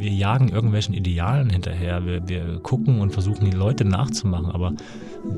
[0.00, 2.04] wir jagen irgendwelchen Idealen hinterher.
[2.04, 4.46] Wir, wir gucken und versuchen, die Leute nachzumachen.
[4.46, 4.72] Aber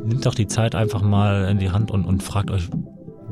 [0.04, 2.68] nimmt doch die Zeit einfach mal in die Hand und, und fragt euch,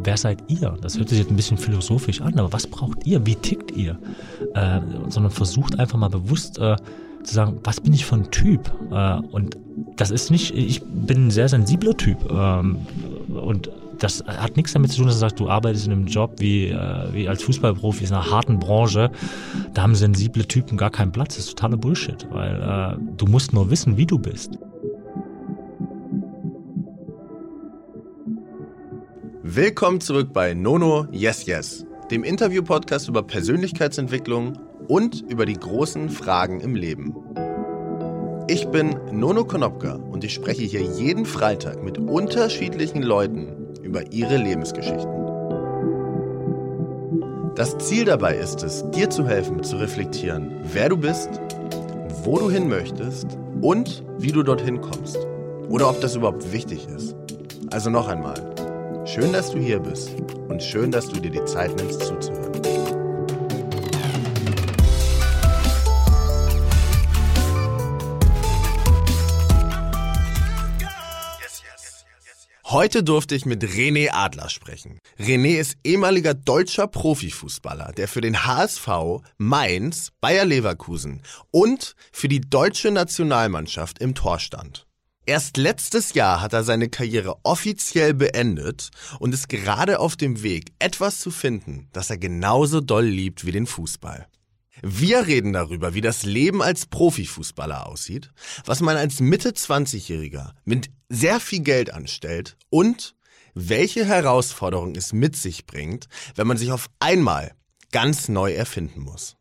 [0.03, 0.77] wer seid ihr?
[0.81, 3.25] Das hört sich jetzt ein bisschen philosophisch an, aber was braucht ihr?
[3.27, 3.99] Wie tickt ihr?
[4.55, 6.77] Äh, sondern versucht einfach mal bewusst äh,
[7.23, 8.73] zu sagen, was bin ich für ein Typ?
[8.91, 9.59] Äh, und
[9.97, 12.31] das ist nicht, ich bin ein sehr sensibler Typ.
[12.31, 12.79] Ähm,
[13.29, 13.71] und
[14.01, 16.69] das hat nichts damit zu tun, dass du sagst, du arbeitest in einem Job wie,
[16.69, 19.11] äh, wie als Fußballprofi in einer harten Branche.
[19.75, 21.37] Da haben sensible Typen gar keinen Platz.
[21.37, 24.59] Das ist totaler Bullshit, weil äh, du musst nur wissen, wie du bist.
[29.43, 36.61] Willkommen zurück bei Nono Yes Yes, dem Interview-Podcast über Persönlichkeitsentwicklung und über die großen Fragen
[36.61, 37.15] im Leben.
[38.49, 43.60] Ich bin Nono Konopka und ich spreche hier jeden Freitag mit unterschiedlichen Leuten
[43.91, 45.11] über ihre Lebensgeschichten.
[47.57, 51.29] Das Ziel dabei ist es, dir zu helfen, zu reflektieren, wer du bist,
[52.23, 55.19] wo du hin möchtest und wie du dorthin kommst.
[55.69, 57.17] Oder ob das überhaupt wichtig ist.
[57.73, 58.37] Also noch einmal,
[59.07, 60.15] schön, dass du hier bist
[60.49, 62.90] und schön, dass du dir die Zeit nimmst zuzuhören.
[72.71, 75.01] Heute durfte ich mit René Adler sprechen.
[75.19, 78.89] René ist ehemaliger deutscher Profifußballer, der für den HSV,
[79.39, 84.87] Mainz, Bayer Leverkusen und für die deutsche Nationalmannschaft im Tor stand.
[85.27, 90.71] Erst letztes Jahr hat er seine Karriere offiziell beendet und ist gerade auf dem Weg,
[90.79, 94.29] etwas zu finden, das er genauso doll liebt wie den Fußball.
[94.81, 98.31] Wir reden darüber, wie das Leben als Profifußballer aussieht,
[98.65, 103.15] was man als Mitte 20-Jähriger mit sehr viel Geld anstellt und
[103.55, 107.53] welche Herausforderungen es mit sich bringt, wenn man sich auf einmal
[107.93, 109.37] ganz neu erfinden muss.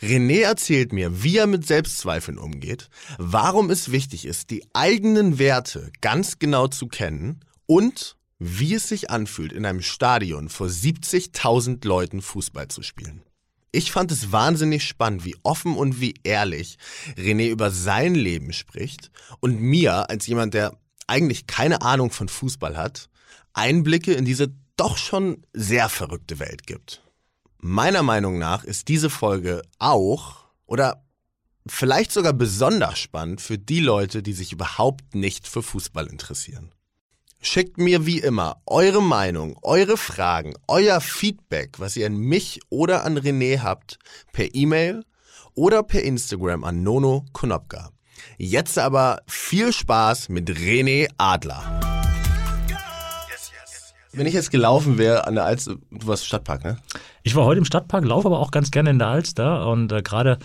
[0.00, 5.92] René erzählt mir, wie er mit Selbstzweifeln umgeht, warum es wichtig ist, die eigenen Werte
[6.00, 12.22] ganz genau zu kennen und wie es sich anfühlt, in einem Stadion vor 70.000 Leuten
[12.22, 13.22] Fußball zu spielen.
[13.70, 16.76] Ich fand es wahnsinnig spannend, wie offen und wie ehrlich
[17.16, 20.76] René über sein Leben spricht und mir, als jemand, der
[21.12, 23.10] eigentlich keine Ahnung von Fußball hat,
[23.52, 27.02] Einblicke in diese doch schon sehr verrückte Welt gibt.
[27.58, 31.04] Meiner Meinung nach ist diese Folge auch oder
[31.66, 36.72] vielleicht sogar besonders spannend für die Leute, die sich überhaupt nicht für Fußball interessieren.
[37.40, 43.04] Schickt mir wie immer eure Meinung, eure Fragen, euer Feedback, was ihr an mich oder
[43.04, 43.98] an René habt,
[44.32, 45.04] per E-Mail
[45.54, 47.90] oder per Instagram an Nono Konopka.
[48.38, 51.62] Jetzt aber viel Spaß mit René Adler.
[54.12, 56.76] Wenn ich jetzt gelaufen wäre an der Alster, du warst im Stadtpark, ne?
[57.22, 60.02] Ich war heute im Stadtpark, laufe aber auch ganz gerne in der Alster und äh,
[60.02, 60.38] gerade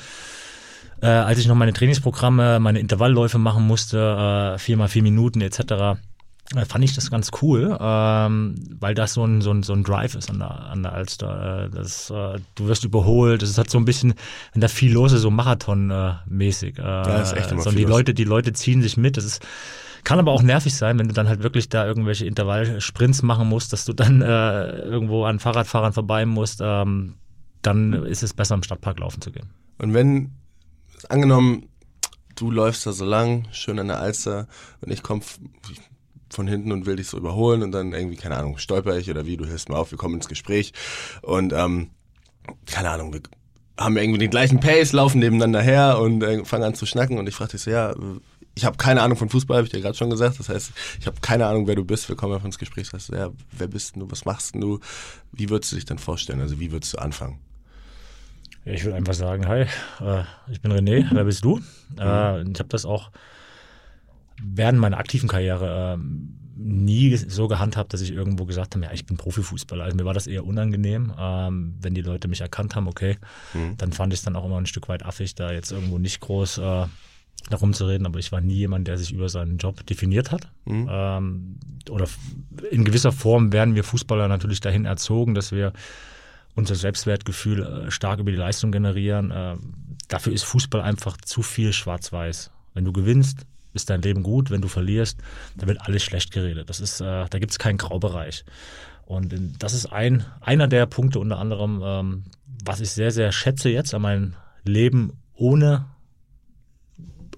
[1.02, 5.42] äh, als ich noch meine Trainingsprogramme, meine Intervallläufe machen musste, äh, vier mal vier Minuten
[5.42, 6.00] etc.,
[6.68, 10.16] fand ich das ganz cool, ähm, weil das so ein, so, ein, so ein Drive
[10.16, 11.66] ist an der, an der Alster.
[11.66, 14.14] Äh, das, äh, du wirst überholt, es hat so ein bisschen,
[14.54, 16.78] wenn da viel los ist, so Marathon-mäßig.
[16.80, 17.90] Äh, ja, ist echt immer so, die los.
[17.90, 19.18] Leute, die Leute ziehen sich mit.
[19.18, 19.46] Das ist,
[20.04, 23.74] kann aber auch nervig sein, wenn du dann halt wirklich da irgendwelche Intervallsprints machen musst,
[23.74, 26.62] dass du dann äh, irgendwo an Fahrradfahrern vorbei musst.
[26.64, 27.16] Ähm,
[27.62, 29.50] dann ist es besser, im Stadtpark laufen zu gehen.
[29.80, 30.32] Und wenn,
[31.10, 31.68] angenommen,
[32.36, 34.48] du läufst da so lang, schön an der Alster
[34.82, 35.22] und ich komme
[36.30, 39.26] von hinten und will dich so überholen und dann irgendwie, keine Ahnung, stolper ich oder
[39.26, 40.74] wie, du hörst mal auf, wir kommen ins Gespräch
[41.22, 41.90] und ähm,
[42.66, 43.22] keine Ahnung, wir
[43.80, 47.28] haben irgendwie den gleichen Pace, laufen nebeneinander her und äh, fangen an zu schnacken und
[47.28, 47.94] ich frage dich so, ja,
[48.58, 50.40] ich habe keine Ahnung von Fußball, habe ich dir gerade schon gesagt.
[50.40, 52.10] Das heißt, ich habe keine Ahnung, wer du bist.
[52.10, 52.90] Wir kommen einfach ins Gespräch.
[52.90, 54.10] Das heißt, ja, wer bist du?
[54.10, 54.80] Was machst du?
[55.32, 56.42] Wie würdest du dich denn vorstellen?
[56.42, 57.40] Also wie würdest du anfangen?
[58.66, 59.62] Ich würde einfach sagen, hi,
[60.02, 61.62] äh, ich bin René, wer bist du?
[62.00, 63.12] Äh, ich habe das auch
[64.42, 69.06] während meiner aktiven Karriere ähm, nie so gehandhabt, dass ich irgendwo gesagt habe, ja, ich
[69.06, 69.84] bin Profifußballer.
[69.84, 73.18] Also mir war das eher unangenehm, ähm, wenn die Leute mich erkannt haben, okay,
[73.54, 73.78] mhm.
[73.78, 76.20] dann fand ich es dann auch immer ein Stück weit affig, da jetzt irgendwo nicht
[76.20, 76.86] groß äh,
[77.50, 80.50] darum zu reden, aber ich war nie jemand, der sich über seinen Job definiert hat.
[80.66, 80.88] Mhm.
[80.90, 81.60] Ähm,
[81.90, 82.08] oder
[82.72, 85.74] in gewisser Form werden wir Fußballer natürlich dahin erzogen, dass wir
[86.56, 89.32] unser Selbstwertgefühl äh, stark über die Leistung generieren.
[89.32, 89.56] Äh,
[90.08, 92.52] dafür ist Fußball einfach zu viel schwarz-weiß.
[92.74, 93.46] Wenn du gewinnst,
[93.78, 94.52] ist dein Leben gut.
[94.52, 95.20] Wenn du verlierst,
[95.56, 96.70] dann wird alles schlecht geredet.
[96.70, 98.44] Das ist, äh, da gibt es keinen Graubereich.
[99.06, 102.24] Und das ist ein, einer der Punkte unter anderem, ähm,
[102.66, 104.34] was ich sehr, sehr schätze jetzt an meinem
[104.66, 105.86] Leben ohne,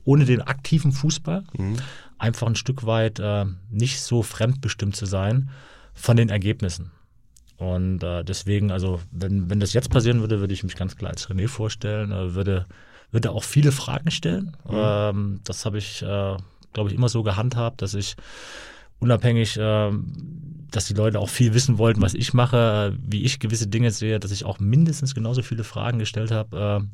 [0.04, 1.44] ohne den aktiven Fußball.
[1.56, 1.78] Mhm.
[2.18, 5.52] Einfach ein Stück weit äh, nicht so fremdbestimmt zu sein
[5.94, 6.92] von den Ergebnissen.
[7.58, 11.12] Und äh, deswegen, also wenn, wenn das jetzt passieren würde, würde ich mich ganz klar
[11.12, 12.66] als René vorstellen, äh, würde
[13.12, 14.58] würde auch viele Fragen stellen.
[14.68, 14.76] Mhm.
[14.76, 16.38] Ähm, das habe ich, äh,
[16.74, 18.16] glaube ich, immer so gehandhabt, dass ich
[19.00, 19.92] unabhängig, äh,
[20.72, 24.20] dass die Leute auch viel wissen wollten, was ich mache, wie ich gewisse Dinge sehe,
[24.20, 26.88] dass ich auch mindestens genauso viele Fragen gestellt habe, äh,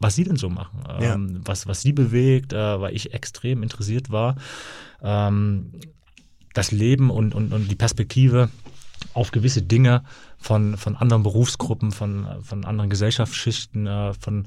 [0.00, 1.14] was sie denn so machen, ja.
[1.14, 4.36] ähm, was, was sie bewegt, äh, weil ich extrem interessiert war.
[5.00, 5.72] Ähm,
[6.54, 8.50] das Leben und, und, und die Perspektive
[9.14, 10.02] auf gewisse Dinge
[10.38, 14.46] von, von anderen Berufsgruppen, von, von anderen Gesellschaftsschichten, äh, von,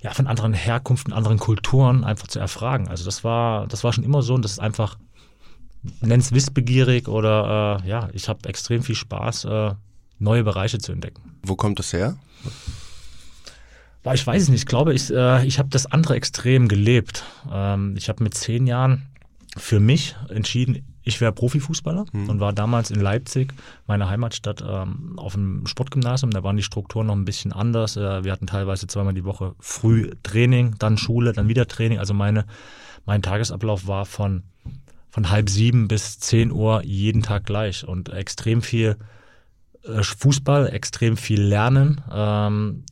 [0.00, 2.88] ja, von anderen Herkunften, anderen Kulturen einfach zu erfragen.
[2.88, 4.98] Also das war, das war schon immer so und das ist einfach,
[6.00, 9.74] nenn's wissbegierig oder äh, ja, ich habe extrem viel Spaß, äh,
[10.18, 11.38] neue Bereiche zu entdecken.
[11.42, 12.16] Wo kommt das her?
[14.12, 14.60] Ich weiß es nicht.
[14.60, 17.24] Ich glaube, ich, äh, ich habe das andere Extrem gelebt.
[17.50, 19.06] Ähm, ich habe mit zehn Jahren
[19.56, 22.30] für mich entschieden, ich wäre Profifußballer mhm.
[22.30, 23.52] und war damals in Leipzig,
[23.86, 26.30] meiner Heimatstadt, ähm, auf dem Sportgymnasium.
[26.30, 27.96] Da waren die Strukturen noch ein bisschen anders.
[27.96, 31.98] Äh, wir hatten teilweise zweimal die Woche früh Training, dann Schule, dann wieder Training.
[31.98, 32.46] Also meine,
[33.04, 34.44] mein Tagesablauf war von,
[35.10, 38.96] von halb sieben bis zehn Uhr jeden Tag gleich und extrem viel
[39.84, 42.00] äh, Fußball, extrem viel Lernen.
[42.10, 42.84] Ähm,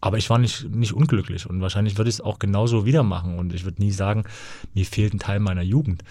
[0.00, 3.38] aber ich war nicht, nicht unglücklich und wahrscheinlich würde ich es auch genauso wieder machen.
[3.38, 4.24] Und ich würde nie sagen,
[4.74, 6.02] mir fehlt ein Teil meiner Jugend.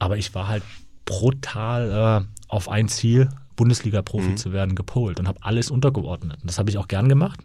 [0.00, 0.64] Aber ich war halt
[1.04, 4.36] brutal äh, auf ein Ziel, Bundesliga-Profi mhm.
[4.36, 6.38] zu werden, gepolt und habe alles untergeordnet.
[6.40, 7.38] Und das habe ich auch gern gemacht.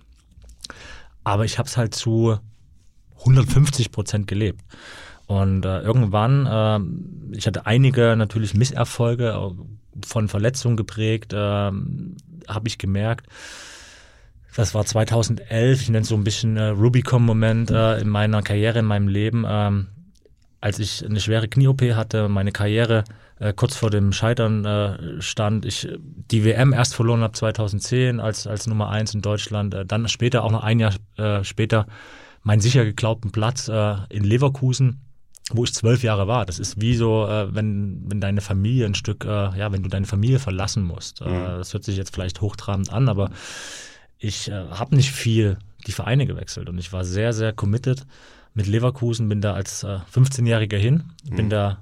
[1.23, 2.39] Aber ich habe es halt zu
[3.19, 4.61] 150 Prozent gelebt.
[5.27, 12.67] Und äh, irgendwann, äh, ich hatte einige natürlich Misserfolge, äh, von Verletzungen geprägt, äh, habe
[12.67, 13.27] ich gemerkt,
[14.55, 18.79] das war 2011, ich nenne es so ein bisschen äh, Rubicon-Moment äh, in meiner Karriere,
[18.79, 19.87] in meinem Leben, ähm,
[20.65, 23.03] als ich eine schwere Knie-OP hatte, meine Karriere
[23.37, 28.47] äh, kurz vor dem Scheitern äh, stand, ich die WM erst verloren habe 2010 als,
[28.47, 31.85] als Nummer eins in Deutschland, äh, dann später auch noch ein Jahr äh, später
[32.41, 35.01] meinen sicher geglaubten Platz äh, in Leverkusen
[35.51, 36.47] wo ich zwölf Jahre war.
[36.47, 40.07] Das ist wie so, äh, wenn, wenn deine Familie ein Stück, ja, wenn du deine
[40.07, 41.21] Familie verlassen musst.
[41.21, 41.43] Mhm.
[41.43, 43.29] Das hört sich jetzt vielleicht hochtrabend an, aber
[44.17, 48.07] ich habe nicht viel die Vereine gewechselt und ich war sehr, sehr committed
[48.55, 51.35] mit Leverkusen, bin da als äh, 15-Jähriger hin, mhm.
[51.35, 51.79] bin da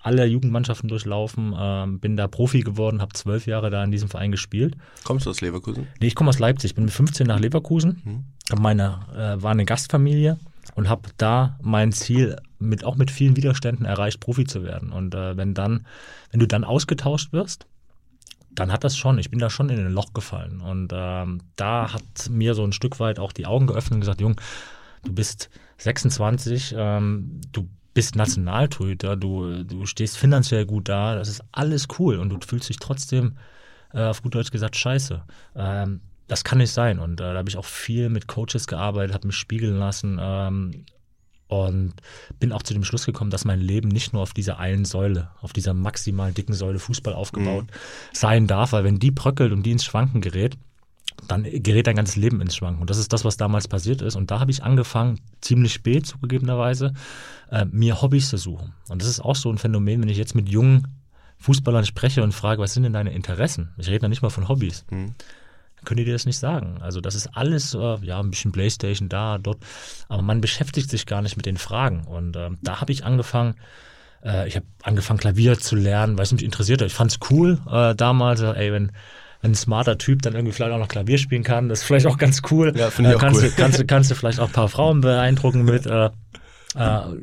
[0.00, 4.32] alle Jugendmannschaften durchlaufen, äh, bin da Profi geworden, habe zwölf Jahre da in diesem Verein
[4.32, 4.76] gespielt.
[5.04, 5.86] Kommst du aus Leverkusen?
[6.00, 8.60] Nee, ich komme aus Leipzig, Ich bin mit 15 nach Leverkusen, mhm.
[8.60, 10.38] meine, äh, war eine Gastfamilie
[10.74, 14.92] und habe da mein Ziel mit auch mit vielen Widerständen erreicht, Profi zu werden.
[14.92, 15.86] Und äh, wenn dann,
[16.30, 17.66] wenn du dann ausgetauscht wirst,
[18.54, 20.60] dann hat das schon, ich bin da schon in ein Loch gefallen.
[20.60, 24.20] Und ähm, da hat mir so ein Stück weit auch die Augen geöffnet und gesagt,
[24.20, 24.40] Jung,
[25.04, 31.42] du bist 26, ähm, du bist Nationaltorhüter, du, du stehst finanziell gut da, das ist
[31.52, 33.36] alles cool und du fühlst dich trotzdem,
[33.92, 35.22] äh, auf gut Deutsch gesagt, scheiße.
[35.54, 36.98] Ähm, das kann nicht sein.
[36.98, 40.84] Und äh, da habe ich auch viel mit Coaches gearbeitet, habe mich spiegeln lassen ähm,
[41.48, 41.94] und
[42.40, 45.30] bin auch zu dem Schluss gekommen, dass mein Leben nicht nur auf dieser einen Säule,
[45.40, 48.16] auf dieser maximal dicken Säule Fußball aufgebaut mhm.
[48.16, 50.56] sein darf, weil wenn die bröckelt und die ins Schwanken gerät,
[51.28, 52.80] dann gerät dein ganzes Leben ins Schwanken.
[52.80, 54.16] Und das ist das, was damals passiert ist.
[54.16, 56.92] Und da habe ich angefangen, ziemlich spät zugegebenerweise,
[57.50, 58.74] äh, mir Hobbys zu suchen.
[58.88, 60.88] Und das ist auch so ein Phänomen, wenn ich jetzt mit jungen
[61.38, 63.70] Fußballern spreche und frage, was sind denn deine Interessen?
[63.78, 64.84] Ich rede da nicht mal von Hobbys.
[64.90, 65.14] Mhm
[65.84, 66.78] können die dir das nicht sagen.
[66.80, 69.58] Also das ist alles, äh, ja, ein bisschen Playstation da, dort,
[70.08, 72.04] aber man beschäftigt sich gar nicht mit den Fragen.
[72.04, 73.54] Und äh, da habe ich angefangen,
[74.24, 76.88] äh, ich habe angefangen Klavier zu lernen, weil es mich interessiert hat.
[76.88, 78.92] Ich fand es cool äh, damals, äh, ey, wenn
[79.44, 82.18] ein smarter Typ dann irgendwie vielleicht auch noch Klavier spielen kann, das ist vielleicht auch
[82.18, 82.72] ganz cool.
[82.76, 83.48] Ja, finde ich äh, auch kannst, cool.
[83.50, 85.86] Du, kannst, du, kannst du vielleicht auch ein paar Frauen beeindrucken mit.
[85.86, 86.10] Äh, äh,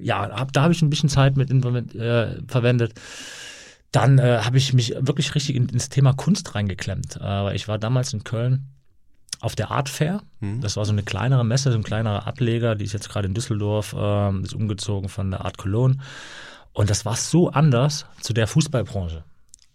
[0.01, 2.94] ja, hab, da habe ich ein bisschen Zeit mit äh, verwendet
[3.92, 7.20] dann äh, habe ich mich wirklich richtig in, ins Thema Kunst reingeklemmt.
[7.22, 8.68] Äh, ich war damals in Köln
[9.42, 10.22] auf der Art Fair.
[10.40, 10.62] Mhm.
[10.62, 13.34] Das war so eine kleinere Messe, so ein kleinerer Ableger, die ist jetzt gerade in
[13.34, 15.98] Düsseldorf, äh, ist umgezogen von der Art Cologne.
[16.74, 19.24] Und das war so anders zu der Fußballbranche.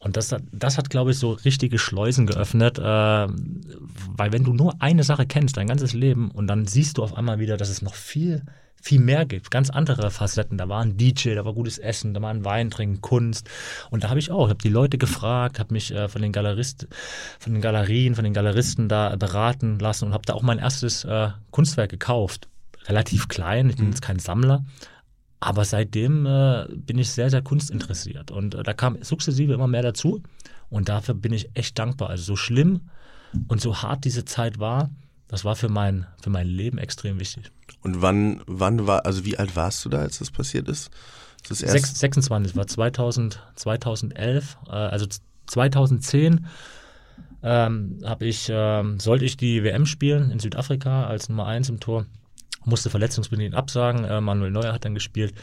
[0.06, 4.80] Und das, das hat, glaube ich, so richtige Schleusen geöffnet, äh, weil wenn du nur
[4.80, 7.82] eine Sache kennst, dein ganzes Leben, und dann siehst du auf einmal wieder, dass es
[7.82, 8.42] noch viel
[8.80, 10.58] viel mehr gibt, ganz andere Facetten.
[10.58, 13.50] Da war ein DJ, da war gutes Essen, da war ein Wein trinken, Kunst.
[13.90, 16.30] Und da habe ich auch, ich habe die Leute gefragt, habe mich äh, von den
[16.30, 16.88] Galeristen,
[17.40, 21.04] von den Galerien, von den Galeristen da beraten lassen und habe da auch mein erstes
[21.04, 22.48] äh, Kunstwerk gekauft.
[22.86, 23.90] Relativ klein, ich bin mhm.
[23.90, 24.64] jetzt kein Sammler.
[25.40, 28.30] Aber seitdem äh, bin ich sehr, sehr kunstinteressiert.
[28.30, 30.22] Und äh, da kam sukzessive immer mehr dazu.
[30.70, 32.10] Und dafür bin ich echt dankbar.
[32.10, 32.88] Also so schlimm
[33.48, 34.90] und so hart diese Zeit war,
[35.28, 37.50] das war für mein, für mein Leben extrem wichtig.
[37.82, 40.90] Und wann, wann war, also wie alt warst du da, als das passiert ist?
[41.48, 45.06] Das erst 26, war 2000, 2011, äh, also
[45.46, 46.46] 2010
[47.42, 51.80] ähm, habe ich, ähm, sollte ich die WM spielen in Südafrika als Nummer 1 im
[51.80, 52.06] Tor.
[52.66, 54.04] Musste verletzungsbedingt absagen.
[54.04, 55.34] Äh, Manuel Neuer hat dann gespielt.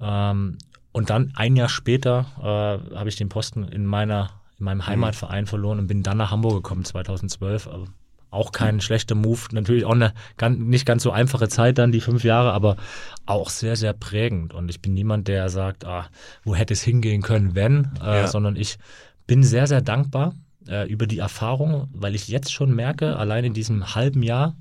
[0.00, 0.58] Ähm,
[0.92, 4.86] und dann ein Jahr später äh, habe ich den Posten in meiner in meinem mhm.
[4.86, 7.68] Heimatverein verloren und bin dann nach Hamburg gekommen 2012.
[7.68, 7.86] Also
[8.30, 9.40] auch kein schlechter Move.
[9.52, 12.76] Natürlich auch eine ganz, nicht ganz so einfache Zeit dann, die fünf Jahre, aber
[13.24, 14.52] auch sehr, sehr prägend.
[14.52, 16.08] Und ich bin niemand, der sagt, ah,
[16.44, 18.26] wo hätte es hingehen können, wenn, äh, ja.
[18.26, 18.78] sondern ich
[19.26, 20.34] bin sehr, sehr dankbar
[20.66, 24.56] äh, über die Erfahrung, weil ich jetzt schon merke, allein in diesem halben Jahr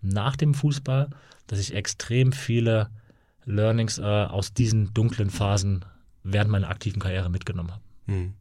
[0.00, 1.10] nach dem Fußball,
[1.46, 2.90] dass ich extrem viele
[3.44, 5.84] Learnings äh, aus diesen dunklen Phasen
[6.22, 7.82] während meiner aktiven Karriere mitgenommen habe.
[8.06, 8.34] Hm.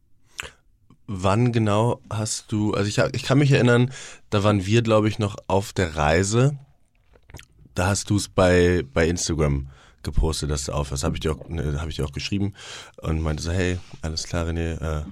[1.08, 3.92] Wann genau hast du, also ich, ich kann mich erinnern,
[4.32, 6.58] da waren wir, glaube ich, noch auf der Reise.
[7.76, 9.70] Da hast du es bei, bei Instagram
[10.02, 11.04] gepostet, dass du aufhörst.
[11.04, 12.54] Habe ich, ne, hab ich dir auch geschrieben
[13.02, 15.06] und meinte so, hey, alles klar, René, äh,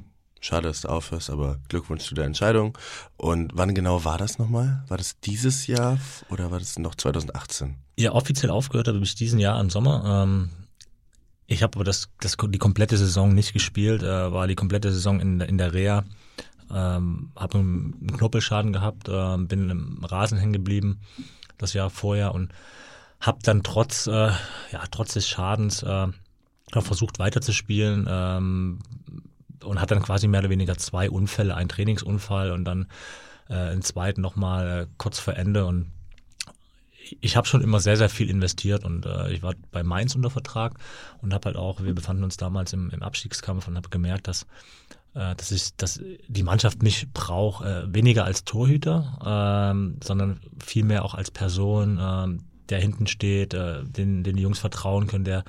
[0.44, 2.78] schade, dass du aufhörst, aber Glückwunsch zu der Entscheidung.
[3.18, 4.84] Und wann genau war das nochmal?
[4.88, 5.98] War das dieses Jahr
[6.30, 7.76] oder war das noch 2018?
[7.98, 10.24] Ja, offiziell aufgehört habe ich diesen Jahr im Sommer.
[10.24, 10.50] Ähm,
[11.48, 15.20] ich habe aber das, das, die komplette Saison nicht gespielt, äh, war die komplette Saison
[15.20, 16.04] in, in der Reha.
[16.72, 21.02] Ähm, habe einen Knorpelschaden gehabt, äh, bin im Rasen hängen geblieben
[21.58, 22.52] das Jahr vorher und
[23.20, 24.32] habe dann trotz, äh,
[24.72, 26.08] ja, trotz des Schadens äh,
[26.72, 28.80] versucht weiterzuspielen ähm,
[29.64, 32.88] und hatte dann quasi mehr oder weniger zwei Unfälle, einen Trainingsunfall und dann
[33.50, 35.66] äh, einen zweiten nochmal äh, kurz vor Ende.
[35.66, 35.92] Und
[37.20, 40.30] ich habe schon immer sehr, sehr viel investiert und äh, ich war bei Mainz unter
[40.30, 40.76] Vertrag
[41.22, 44.44] und habe halt auch, wir befanden uns damals im, im Abstiegskampf und habe gemerkt, dass,
[45.14, 51.04] äh, dass, ich, dass die Mannschaft mich braucht, äh, weniger als Torhüter, ähm, sondern vielmehr
[51.06, 52.40] auch als Person, äh,
[52.70, 55.44] der hinten steht, äh, den, den die Jungs vertrauen können, der,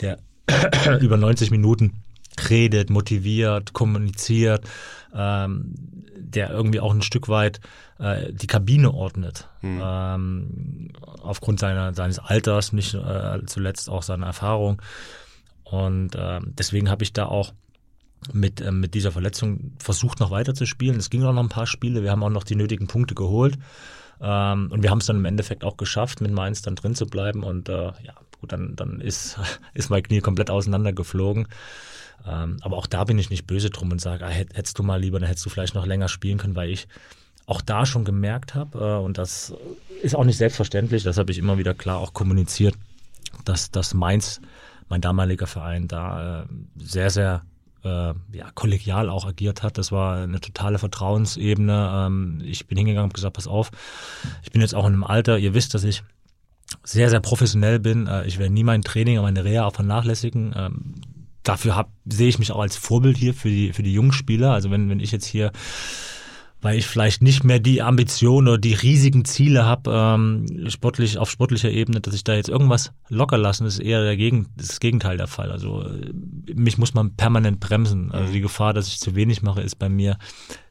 [0.00, 0.18] der
[1.00, 2.02] über 90 Minuten
[2.50, 4.64] redet, motiviert, kommuniziert,
[5.14, 5.74] ähm,
[6.16, 7.60] der irgendwie auch ein Stück weit
[7.98, 9.48] äh, die Kabine ordnet.
[9.62, 9.80] Mhm.
[9.82, 14.82] Ähm, aufgrund seiner, seines Alters, nicht äh, zuletzt auch seiner Erfahrung.
[15.64, 17.52] Und äh, deswegen habe ich da auch
[18.32, 20.96] mit, äh, mit dieser Verletzung versucht, noch weiter zu spielen.
[20.96, 22.02] Es ging auch noch ein paar Spiele.
[22.02, 23.58] Wir haben auch noch die nötigen Punkte geholt.
[24.20, 27.06] Ähm, und wir haben es dann im Endeffekt auch geschafft, mit Mainz dann drin zu
[27.06, 27.42] bleiben.
[27.42, 29.38] Und äh, ja, gut, dann, dann ist,
[29.74, 31.48] ist mein Knie komplett auseinandergeflogen.
[32.26, 35.00] Ähm, aber auch da bin ich nicht böse drum und sage, ah, hättest du mal
[35.00, 36.88] lieber, dann hättest du vielleicht noch länger spielen können, weil ich
[37.46, 39.54] auch da schon gemerkt habe, äh, und das
[40.02, 42.74] ist auch nicht selbstverständlich, das habe ich immer wieder klar auch kommuniziert,
[43.44, 44.40] dass, dass Mainz,
[44.88, 47.42] mein damaliger Verein, da äh, sehr, sehr
[47.84, 49.78] äh, ja, kollegial auch agiert hat.
[49.78, 52.06] Das war eine totale Vertrauensebene.
[52.06, 53.70] Ähm, ich bin hingegangen und gesagt, pass auf,
[54.42, 56.02] ich bin jetzt auch in einem Alter, ihr wisst, dass ich
[56.82, 58.06] sehr, sehr professionell bin.
[58.06, 60.54] Äh, ich werde nie mein Training meine Reha auch vernachlässigen.
[60.56, 60.94] Ähm,
[61.48, 64.52] dafür hab, sehe ich mich auch als Vorbild hier für die, für die jungen Spieler.
[64.52, 65.52] Also wenn, wenn ich jetzt hier
[66.62, 71.30] weil ich vielleicht nicht mehr die Ambition oder die riesigen Ziele habe, ähm, sportlich, auf
[71.30, 75.16] sportlicher Ebene, dass ich da jetzt irgendwas locker lassen, ist eher der Gegen, das Gegenteil
[75.16, 75.52] der Fall.
[75.52, 76.12] Also äh,
[76.54, 78.10] mich muss man permanent bremsen.
[78.10, 80.18] Also die Gefahr, dass ich zu wenig mache, ist bei mir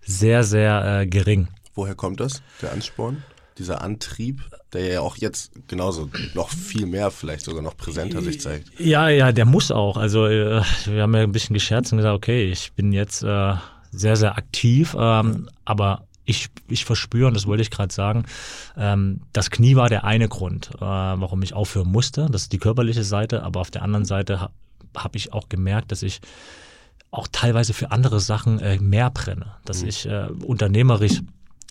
[0.02, 1.48] sehr, sehr äh, gering.
[1.76, 3.24] Woher kommt das, der Ansporn?
[3.58, 4.42] Dieser Antrieb,
[4.74, 8.78] der ja auch jetzt genauso noch viel mehr, vielleicht sogar noch präsenter sich zeigt.
[8.80, 9.96] Ja, ja, der muss auch.
[9.96, 13.54] Also äh, wir haben ja ein bisschen gescherzt und gesagt, okay, ich bin jetzt äh,
[13.92, 18.26] sehr, sehr aktiv, ähm, aber ich, ich verspüre, und das wollte ich gerade sagen,
[18.76, 22.28] ähm, das Knie war der eine Grund, äh, warum ich aufhören musste.
[22.30, 24.50] Das ist die körperliche Seite, aber auf der anderen Seite ha,
[24.98, 26.22] habe ich auch gemerkt, dass ich
[27.12, 29.88] auch teilweise für andere Sachen äh, mehr brenne, dass mhm.
[29.88, 31.22] ich äh, unternehmerisch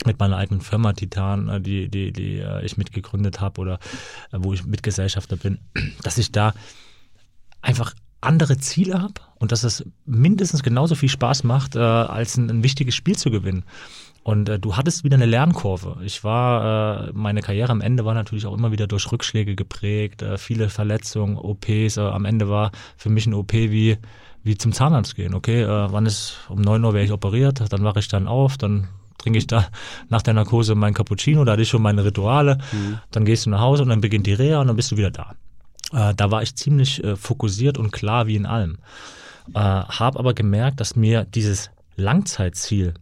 [0.04, 3.74] mit meiner eigenen Firma Titan, äh, die, die, die äh, ich mitgegründet habe oder
[4.32, 5.58] äh, wo ich Mitgesellschafter bin,
[6.02, 6.54] dass ich da
[7.62, 12.50] einfach andere Ziele habe und dass es mindestens genauso viel Spaß macht, äh, als ein,
[12.50, 13.64] ein, wichtiges Spiel zu gewinnen.
[14.22, 15.98] Und äh, du hattest wieder eine Lernkurve.
[16.02, 20.24] Ich war, äh, meine Karriere am Ende war natürlich auch immer wieder durch Rückschläge geprägt,
[20.38, 21.98] viele Verletzungen, OPs.
[21.98, 23.98] Am Ende war für mich ein OP wie,
[24.42, 25.34] wie zum Zahnarzt gehen.
[25.34, 28.88] Okay, wann ist, um neun Uhr werde ich operiert, dann wache ich dann auf, dann
[29.18, 29.66] trinke ich da
[30.08, 32.98] nach der Narkose mein Cappuccino, da hatte ich schon meine Rituale, mhm.
[33.10, 35.10] dann gehst du nach Hause und dann beginnt die Reha und dann bist du wieder
[35.10, 35.34] da.
[35.92, 38.78] Äh, da war ich ziemlich äh, fokussiert und klar wie in allem.
[39.54, 42.94] Äh, habe aber gemerkt, dass mir dieses Langzeitziel,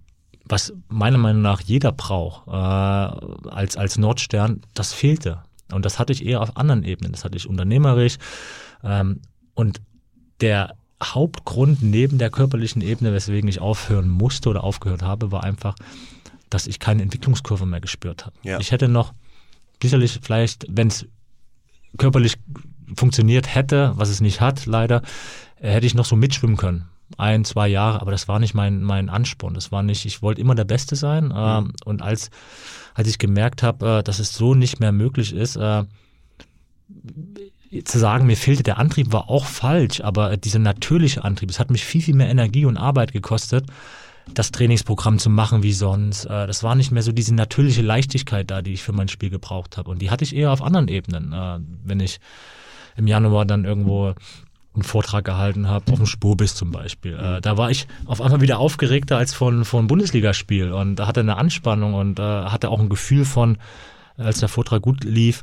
[0.44, 5.42] was meiner Meinung nach jeder braucht, äh, als, als Nordstern, das fehlte.
[5.72, 7.12] Und das hatte ich eher auf anderen Ebenen.
[7.12, 8.18] Das hatte ich unternehmerisch.
[8.84, 9.20] Ähm,
[9.54, 9.80] und
[10.40, 15.74] der Hauptgrund neben der körperlichen Ebene, weswegen ich aufhören musste oder aufgehört habe, war einfach,
[16.50, 18.36] dass ich keine Entwicklungskurve mehr gespürt habe.
[18.42, 18.58] Ja.
[18.60, 19.12] Ich hätte noch
[19.82, 21.06] sicherlich vielleicht, wenn es
[21.98, 22.36] körperlich
[22.96, 25.02] funktioniert hätte, was es nicht hat, leider,
[25.60, 26.88] äh, hätte ich noch so mitschwimmen können.
[27.18, 29.54] Ein, zwei Jahre, aber das war nicht mein, mein Ansporn.
[29.54, 31.30] Das war nicht, ich wollte immer der Beste sein.
[31.30, 31.62] Äh.
[31.84, 32.30] Und als,
[32.94, 35.84] als ich gemerkt habe, äh, dass es so nicht mehr möglich ist, äh,
[37.84, 41.70] zu sagen, mir fehlte der Antrieb, war auch falsch, aber dieser natürliche Antrieb, es hat
[41.70, 43.66] mich viel, viel mehr Energie und Arbeit gekostet,
[44.34, 46.26] das Trainingsprogramm zu machen wie sonst.
[46.26, 49.30] Äh, das war nicht mehr so diese natürliche Leichtigkeit da, die ich für mein Spiel
[49.30, 49.90] gebraucht habe.
[49.90, 51.32] Und die hatte ich eher auf anderen Ebenen.
[51.32, 52.20] Äh, wenn ich
[52.96, 54.14] im Januar dann irgendwo
[54.74, 57.14] einen Vortrag gehalten habe, auf dem Spurbis zum Beispiel.
[57.14, 61.36] Äh, da war ich auf einmal wieder aufgeregter als von, von Bundesligaspiel und hatte eine
[61.36, 63.58] Anspannung und hatte auch ein Gefühl von,
[64.16, 65.42] als der Vortrag gut lief,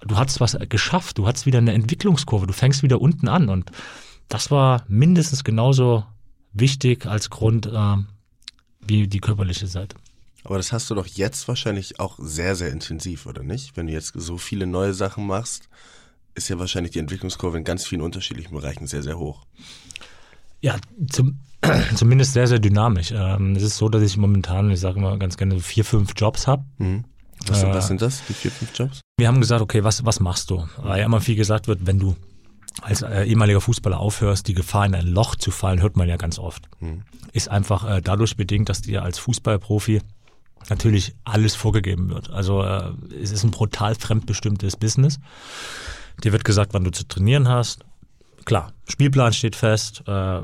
[0.00, 3.70] du hast was geschafft, du hast wieder eine Entwicklungskurve, du fängst wieder unten an und
[4.28, 6.04] das war mindestens genauso
[6.52, 7.96] wichtig als Grund äh,
[8.80, 9.96] wie die körperliche Seite.
[10.44, 13.76] Aber das hast du doch jetzt wahrscheinlich auch sehr, sehr intensiv, oder nicht?
[13.76, 15.68] Wenn du jetzt so viele neue Sachen machst,
[16.34, 19.44] ist ja wahrscheinlich die Entwicklungskurve in ganz vielen unterschiedlichen Bereichen sehr, sehr hoch.
[20.62, 20.76] Ja,
[21.10, 21.40] zum,
[21.94, 23.12] zumindest sehr, sehr dynamisch.
[23.14, 26.46] Ähm, es ist so, dass ich momentan, ich sage mal ganz gerne, vier, fünf Jobs
[26.46, 26.64] habe.
[26.78, 27.04] Mhm.
[27.46, 29.00] Was, äh, was, sind das, die vier, fünf Jobs?
[29.18, 30.66] Wir haben gesagt, okay, was, was machst du?
[30.78, 32.16] Weil immer viel gesagt wird, wenn du
[32.82, 36.16] als äh, ehemaliger Fußballer aufhörst, die Gefahr in ein Loch zu fallen, hört man ja
[36.16, 36.68] ganz oft.
[36.78, 37.02] Hm.
[37.32, 40.00] Ist einfach äh, dadurch bedingt, dass dir als Fußballprofi
[40.68, 42.30] natürlich alles vorgegeben wird.
[42.30, 45.18] Also äh, es ist ein brutal fremdbestimmtes Business.
[46.22, 47.84] Dir wird gesagt, wann du zu trainieren hast.
[48.44, 50.40] Klar, Spielplan steht fest, äh,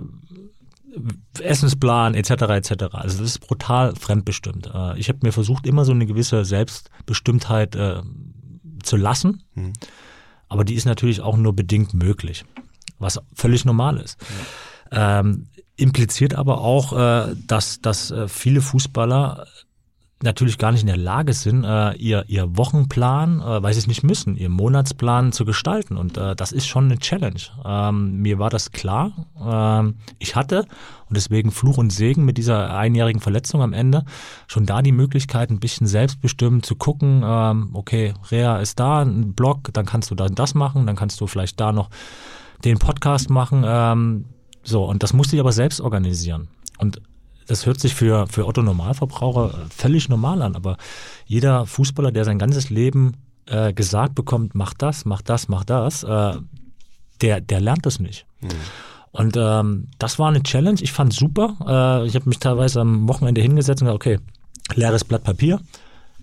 [1.40, 2.30] Essensplan etc.
[2.30, 2.70] etc.
[2.92, 4.70] Also das ist brutal fremdbestimmt.
[4.72, 8.02] Äh, ich habe mir versucht, immer so eine gewisse Selbstbestimmtheit äh,
[8.82, 9.44] zu lassen.
[9.54, 9.72] Mhm.
[10.48, 12.44] Aber die ist natürlich auch nur bedingt möglich,
[12.98, 14.18] was völlig normal ist.
[14.92, 15.20] Ja.
[15.20, 19.46] Ähm, impliziert aber auch, äh, dass, dass äh, viele Fußballer
[20.22, 23.86] natürlich gar nicht in der Lage sind, äh, ihr, ihr Wochenplan, äh, weil sie es
[23.86, 25.96] nicht müssen, ihr Monatsplan zu gestalten.
[25.96, 27.40] Und äh, das ist schon eine Challenge.
[27.64, 29.12] Ähm, mir war das klar.
[29.38, 30.64] Ähm, ich hatte,
[31.08, 34.04] und deswegen Fluch und Segen mit dieser einjährigen Verletzung am Ende,
[34.46, 39.34] schon da die Möglichkeit, ein bisschen selbstbestimmt zu gucken, ähm, okay, Rea ist da, ein
[39.34, 41.90] Blog, dann kannst du dann das machen, dann kannst du vielleicht da noch
[42.64, 43.64] den Podcast machen.
[43.66, 44.24] Ähm,
[44.62, 46.48] so, und das musste ich aber selbst organisieren.
[46.78, 47.02] Und
[47.46, 50.76] das hört sich für, für Otto Normalverbraucher völlig normal an, aber
[51.26, 56.02] jeder Fußballer, der sein ganzes Leben äh, gesagt bekommt, mach das, mach das, mach das,
[56.02, 56.34] äh,
[57.20, 58.26] der, der lernt das nicht.
[58.40, 58.48] Mhm.
[59.12, 60.78] Und ähm, das war eine Challenge.
[60.82, 61.56] Ich fand super.
[61.66, 64.18] Äh, ich habe mich teilweise am Wochenende hingesetzt und gesagt, okay,
[64.74, 65.60] leeres Blatt Papier,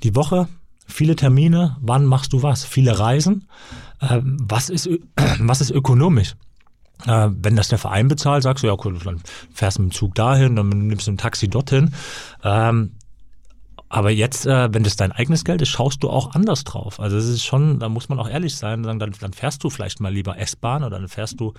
[0.03, 0.47] die Woche,
[0.85, 2.65] viele Termine, wann machst du was?
[2.65, 3.47] Viele Reisen.
[3.99, 4.89] Äh, was, ist,
[5.39, 6.35] was ist ökonomisch?
[7.05, 9.21] Äh, wenn das der Verein bezahlt, sagst du, ja, cool, dann
[9.53, 11.93] fährst du mit dem Zug dahin, dann nimmst du ein Taxi dorthin.
[12.43, 12.91] Ähm,
[13.93, 16.99] aber jetzt, äh, wenn das dein eigenes Geld ist, schaust du auch anders drauf.
[16.99, 19.99] Also es ist schon, da muss man auch ehrlich sein, dann, dann fährst du vielleicht
[19.99, 21.53] mal lieber S-Bahn oder dann fährst du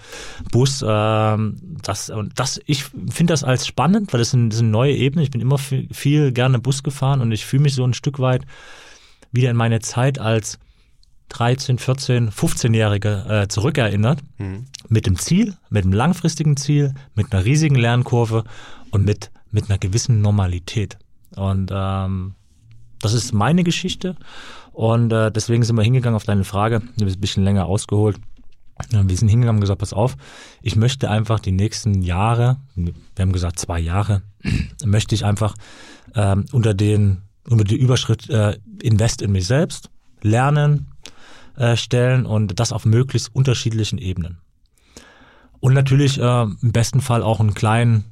[0.50, 0.84] Bus.
[0.84, 4.96] Ähm, das und das, ich finde das als spannend, weil das sind, das sind neue
[4.96, 5.22] Ebenen.
[5.22, 8.18] Ich bin immer viel, viel gerne Bus gefahren und ich fühle mich so ein Stück
[8.18, 8.44] weit
[9.30, 10.58] wieder in meine Zeit als
[11.30, 14.66] 13, 14, 15-Jährige äh, zurückerinnert, mhm.
[14.88, 18.44] mit dem Ziel, mit einem langfristigen Ziel, mit einer riesigen Lernkurve
[18.90, 20.98] und mit, mit einer gewissen Normalität.
[21.36, 22.34] Und ähm,
[23.00, 24.16] das ist meine Geschichte
[24.72, 28.18] und äh, deswegen sind wir hingegangen auf deine Frage, du bist ein bisschen länger ausgeholt.
[28.90, 30.16] Wir sind hingegangen und gesagt, pass auf,
[30.60, 34.22] ich möchte einfach die nächsten Jahre, wir haben gesagt zwei Jahre,
[34.84, 35.54] möchte ich einfach
[36.16, 39.90] ähm, unter den unter die Überschrift äh, Invest in mich selbst
[40.22, 40.93] lernen,
[41.56, 44.38] äh, stellen und das auf möglichst unterschiedlichen Ebenen.
[45.60, 48.04] Und natürlich äh, im besten Fall auch einen kleinen,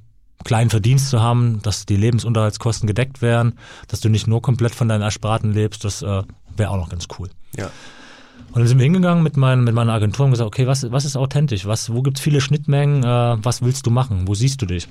[0.44, 4.88] kleinen Verdienst zu haben, dass die Lebensunterhaltskosten gedeckt werden, dass du nicht nur komplett von
[4.88, 6.22] deinen Ersparten lebst, das äh,
[6.56, 7.28] wäre auch noch ganz cool.
[7.56, 7.70] Ja.
[8.48, 11.04] Und dann sind wir hingegangen mit, mein, mit meiner Agentur und gesagt, okay, was, was
[11.04, 11.66] ist authentisch?
[11.66, 13.02] Was, wo gibt's viele Schnittmengen?
[13.02, 14.28] Äh, was willst du machen?
[14.28, 14.88] Wo siehst du dich?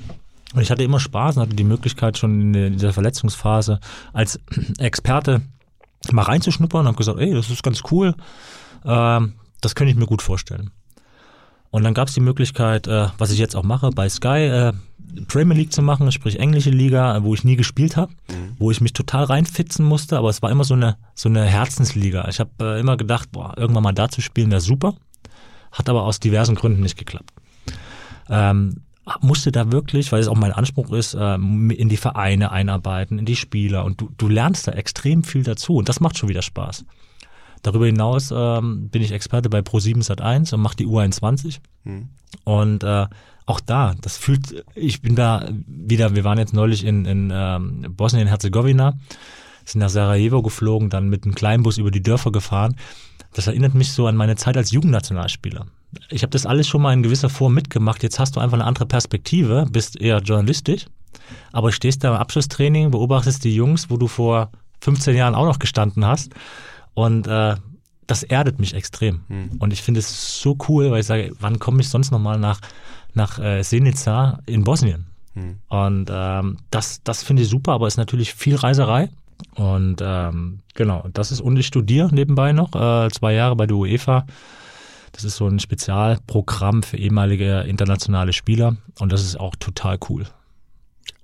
[0.54, 3.80] Und ich hatte immer Spaß und hatte die Möglichkeit schon in dieser Verletzungsphase
[4.14, 4.40] als
[4.78, 5.42] Experte
[6.12, 8.16] mal reinzuschnuppern und habe gesagt, ey, das ist ganz cool,
[8.86, 10.72] ähm, das könnte ich mir gut vorstellen.
[11.70, 14.74] Und dann gab es die Möglichkeit, äh, was ich jetzt auch mache, bei Sky äh,
[15.28, 18.56] Premier League zu machen, sprich englische Liga, wo ich nie gespielt habe, mhm.
[18.58, 22.28] wo ich mich total reinfitzen musste, aber es war immer so eine so eine Herzensliga.
[22.30, 24.96] Ich habe äh, immer gedacht, boah, irgendwann mal da zu spielen, wäre super,
[25.72, 27.32] hat aber aus diversen Gründen nicht geklappt.
[28.30, 28.84] Ähm,
[29.22, 33.26] musste da wirklich, weil es auch mein Anspruch ist, ähm, in die Vereine einarbeiten, in
[33.26, 36.42] die Spieler und du, du lernst da extrem viel dazu und das macht schon wieder
[36.42, 36.86] Spaß.
[37.62, 42.10] Darüber hinaus ähm, bin ich Experte bei Pro7 Sat1 und mache die U21 hm.
[42.44, 43.08] und äh,
[43.46, 47.86] auch da, das fühlt, ich bin da wieder, wir waren jetzt neulich in, in ähm,
[47.90, 48.94] Bosnien-Herzegowina,
[49.66, 52.76] sind nach Sarajevo geflogen, dann mit einem Kleinbus über die Dörfer gefahren.
[53.34, 55.66] Das erinnert mich so an meine Zeit als Jugendnationalspieler
[56.10, 58.04] ich habe das alles schon mal in gewisser Form mitgemacht.
[58.04, 60.86] Jetzt hast du einfach eine andere Perspektive, bist eher journalistisch,
[61.52, 65.60] aber stehst da im Abschlusstraining, beobachtest die Jungs, wo du vor 15 Jahren auch noch
[65.60, 66.34] gestanden hast.
[66.94, 67.56] Und äh,
[68.08, 69.22] das erdet mich extrem.
[69.28, 69.52] Hm.
[69.60, 72.60] Und ich finde es so cool, weil ich sage, wann komme ich sonst nochmal nach,
[73.14, 75.08] nach äh, Senica in Bosnien?
[75.34, 75.60] Hm.
[75.70, 79.10] Und ähm, das, das finde ich super, aber es ist natürlich viel Reiserei.
[79.56, 83.78] Und ähm, genau, das ist, und ich studiere nebenbei noch, äh, zwei Jahre bei der
[83.78, 84.26] UEFA.
[85.12, 90.26] Das ist so ein Spezialprogramm für ehemalige internationale Spieler und das ist auch total cool.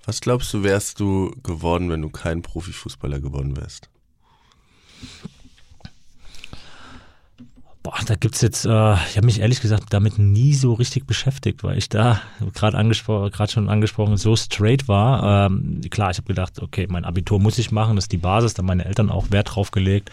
[0.06, 3.90] Was glaubst du, wärst du geworden, wenn du kein Profifußballer geworden wärst?
[8.08, 11.78] Da gibt's jetzt, äh, ich habe mich ehrlich gesagt damit nie so richtig beschäftigt, weil
[11.78, 12.22] ich da
[12.54, 15.48] gerade angesprochen, gerade schon angesprochen, so straight war.
[15.48, 18.54] Ähm, klar, ich habe gedacht, okay, mein Abitur muss ich machen, das ist die Basis,
[18.54, 20.10] da haben meine Eltern auch Wert drauf gelegt,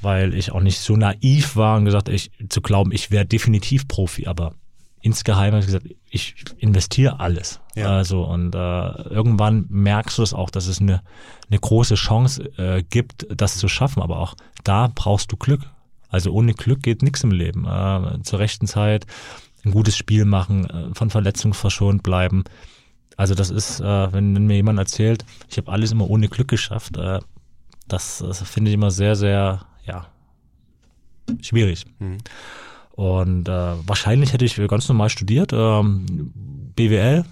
[0.00, 3.86] weil ich auch nicht so naiv war und gesagt, ich zu glauben, ich wäre definitiv
[3.86, 4.54] Profi, aber
[5.00, 7.60] insgeheim habe ich gesagt, ich investiere alles.
[7.76, 7.88] Ja.
[7.88, 11.02] Also und äh, irgendwann merkst du es auch, dass es eine,
[11.48, 14.02] eine große Chance äh, gibt, das zu schaffen.
[14.02, 15.60] Aber auch da brauchst du Glück.
[16.16, 17.66] Also ohne Glück geht nichts im Leben.
[17.66, 19.04] Äh, zur rechten Zeit
[19.66, 22.44] ein gutes Spiel machen, äh, von Verletzungen verschont bleiben.
[23.18, 26.48] Also das ist, äh, wenn, wenn mir jemand erzählt, ich habe alles immer ohne Glück
[26.48, 27.18] geschafft, äh,
[27.86, 30.06] das, das finde ich immer sehr, sehr, ja,
[31.42, 31.84] schwierig.
[31.98, 32.16] Mhm.
[32.92, 36.32] Und äh, wahrscheinlich hätte ich ganz normal studiert, ähm,
[36.76, 37.26] BWL,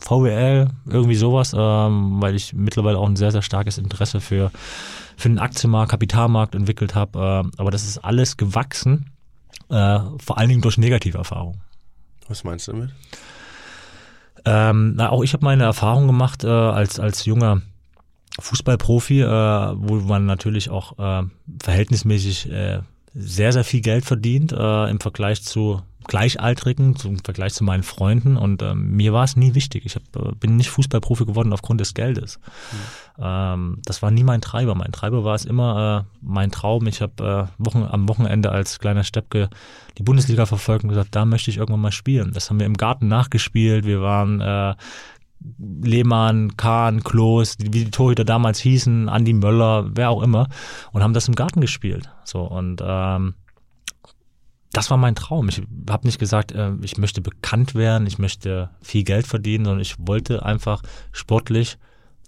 [0.00, 4.50] VWL, irgendwie sowas, ähm, weil ich mittlerweile auch ein sehr, sehr starkes Interesse für
[5.16, 7.44] für den Aktienmarkt, Kapitalmarkt entwickelt habe.
[7.46, 9.10] Äh, aber das ist alles gewachsen,
[9.70, 11.60] äh, vor allen Dingen durch negative Erfahrungen.
[12.28, 12.90] Was meinst du damit?
[14.44, 17.62] Ähm, na, auch ich habe meine Erfahrung gemacht äh, als, als junger
[18.40, 21.26] Fußballprofi, äh, wo man natürlich auch äh,
[21.62, 22.80] verhältnismäßig äh,
[23.14, 28.36] sehr, sehr viel Geld verdient äh, im Vergleich zu Gleichaltrigen, im Vergleich zu meinen Freunden.
[28.36, 29.86] Und äh, mir war es nie wichtig.
[29.86, 32.38] Ich hab, äh, bin nicht Fußballprofi geworden aufgrund des Geldes.
[32.38, 33.24] Mhm.
[33.24, 34.74] Ähm, das war nie mein Treiber.
[34.74, 36.86] Mein Treiber war es immer äh, mein Traum.
[36.86, 39.48] Ich habe äh, Wochen, am Wochenende als kleiner Steppke
[39.96, 42.32] die Bundesliga verfolgt und gesagt, da möchte ich irgendwann mal spielen.
[42.32, 43.86] Das haben wir im Garten nachgespielt.
[43.86, 44.74] Wir waren äh,
[45.58, 50.48] Lehmann, Kahn, Klos, wie die Torhüter damals hießen, Andi Möller, wer auch immer,
[50.92, 52.10] und haben das im Garten gespielt.
[52.24, 53.34] So und ähm,
[54.72, 55.48] das war mein Traum.
[55.48, 59.80] Ich habe nicht gesagt, äh, ich möchte bekannt werden, ich möchte viel Geld verdienen, sondern
[59.80, 61.78] ich wollte einfach sportlich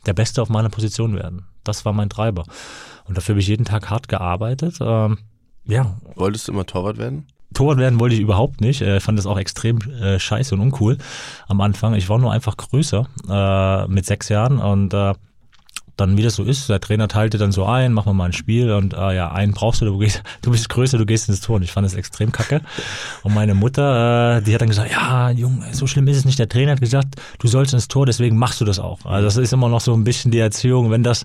[0.07, 1.47] der Beste auf meiner Position werden.
[1.65, 2.45] Das war mein Treiber.
[3.07, 4.79] Und dafür habe ich jeden Tag hart gearbeitet.
[4.81, 5.19] Ähm,
[5.65, 5.97] ja.
[6.15, 7.27] Wolltest du immer Torwart werden?
[7.55, 8.83] Torwart werden wollte ich überhaupt nicht.
[8.83, 10.99] Ich fand das auch extrem äh, scheiße und uncool
[11.49, 11.95] am Anfang.
[11.95, 15.15] Ich war nur einfach größer äh, mit sechs Jahren und äh,
[15.97, 18.33] dann, wie das so ist, der Trainer teilte dann so ein, machen wir mal ein
[18.35, 21.41] Spiel und äh, ja, einen brauchst du, du, gehst, du bist größer, du gehst ins
[21.41, 21.57] Tor.
[21.57, 22.61] Und ich fand das extrem kacke.
[23.23, 26.39] Und meine Mutter, äh, die hat dann gesagt, ja, Junge, so schlimm ist es nicht.
[26.39, 29.05] Der Trainer hat gesagt, du sollst ins Tor, deswegen machst du das auch.
[29.07, 31.25] Also das ist immer noch so ein bisschen die Erziehung, wenn das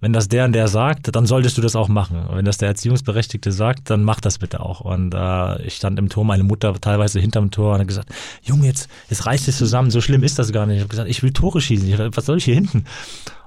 [0.00, 2.24] wenn das der und der sagt, dann solltest du das auch machen.
[2.32, 4.80] Wenn das der Erziehungsberechtigte sagt, dann mach das bitte auch.
[4.80, 8.08] Und äh, ich stand im Tor, meine Mutter teilweise hinterm Tor und hat gesagt,
[8.42, 10.76] Junge, jetzt, jetzt reißt es zusammen, so schlimm ist das gar nicht.
[10.76, 12.86] Ich habe gesagt, ich will Tore schießen, ich, was soll ich hier hinten?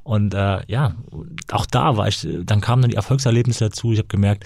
[0.03, 0.95] Und äh, ja,
[1.51, 3.93] auch da war ich, dann kamen dann die Erfolgserlebnisse dazu.
[3.93, 4.45] Ich habe gemerkt,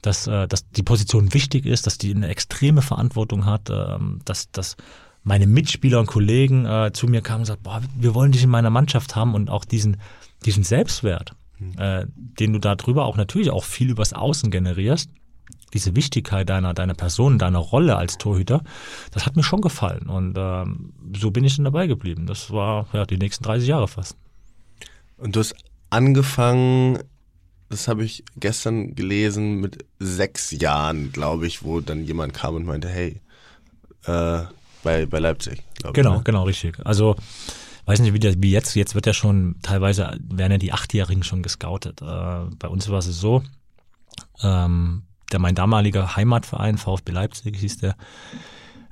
[0.00, 4.50] dass, äh, dass die Position wichtig ist, dass die eine extreme Verantwortung hat, äh, dass,
[4.50, 4.76] dass
[5.24, 8.50] meine Mitspieler und Kollegen äh, zu mir kamen und sagten, boah, wir wollen dich in
[8.50, 9.96] meiner Mannschaft haben und auch diesen,
[10.44, 11.74] diesen Selbstwert, mhm.
[11.78, 15.10] äh, den du darüber auch natürlich auch viel übers Außen generierst,
[15.72, 18.62] diese Wichtigkeit deiner, deiner Person, deiner Rolle als Torhüter,
[19.10, 20.08] das hat mir schon gefallen.
[20.08, 22.26] Und ähm, so bin ich dann dabei geblieben.
[22.26, 24.16] Das war ja die nächsten 30 Jahre fast.
[25.16, 25.54] Und du hast
[25.90, 26.98] angefangen,
[27.68, 32.66] das habe ich gestern gelesen, mit sechs Jahren, glaube ich, wo dann jemand kam und
[32.66, 33.20] meinte, hey,
[34.06, 34.42] äh,
[34.82, 35.62] bei, bei Leipzig.
[35.92, 36.22] Genau, ich, ne?
[36.24, 36.78] genau, richtig.
[36.84, 37.16] Also
[37.86, 41.22] weiß nicht, wie, der, wie jetzt, jetzt wird ja schon, teilweise werden ja die Achtjährigen
[41.22, 42.02] schon gescoutet.
[42.02, 42.04] Äh,
[42.58, 43.42] bei uns war es so,
[44.42, 47.96] ähm, der mein damaliger Heimatverein, VfB Leipzig hieß der,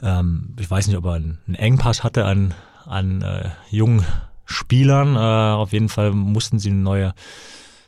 [0.03, 2.55] ähm, ich weiß nicht, ob er einen, einen Engpass hatte an,
[2.87, 4.05] an äh, jungen
[4.45, 5.17] Spielern.
[5.17, 7.15] Äh, auf jeden Fall mussten sie eine neue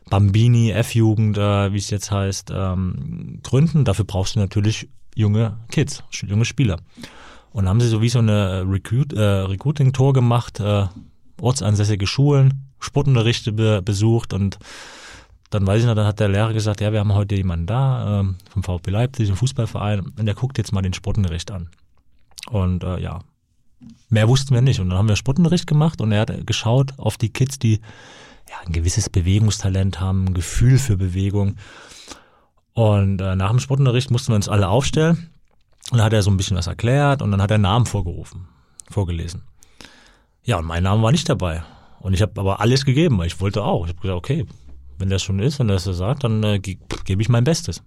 [0.09, 3.85] Bambini, F-Jugend, äh, wie es jetzt heißt, ähm, gründen.
[3.85, 6.79] Dafür brauchst du natürlich junge Kids, junge Spieler.
[7.55, 10.87] Und haben sie so wie so eine Recruit, äh, Recruiting-Tour gemacht, äh,
[11.41, 14.59] ortsansässige Schulen, Sportunterrichte be besucht und
[15.51, 18.21] dann weiß ich noch, dann hat der Lehrer gesagt, ja, wir haben heute jemanden da
[18.21, 21.69] ähm, vom VfB Leipzig, ein Fußballverein, und der guckt jetzt mal den Sportunterricht an.
[22.51, 23.21] Und äh, ja,
[24.09, 24.81] mehr wussten wir nicht.
[24.81, 27.75] Und dann haben wir Sportunterricht gemacht und er hat geschaut auf die Kids, die
[28.51, 31.55] ja, ein gewisses Bewegungstalent haben, ein Gefühl für Bewegung.
[32.73, 35.31] Und äh, nach dem Sportunterricht mussten wir uns alle aufstellen.
[35.91, 38.49] Und dann hat er so ein bisschen was erklärt und dann hat er Namen vorgerufen,
[38.91, 39.43] vorgelesen.
[40.43, 41.63] Ja, und mein Name war nicht dabei.
[42.01, 43.85] Und ich habe aber alles gegeben, weil ich wollte auch.
[43.85, 44.47] Ich habe gesagt, okay,
[44.99, 47.83] wenn das schon ist, wenn das so sagt, dann äh, ge gebe ich mein Bestes.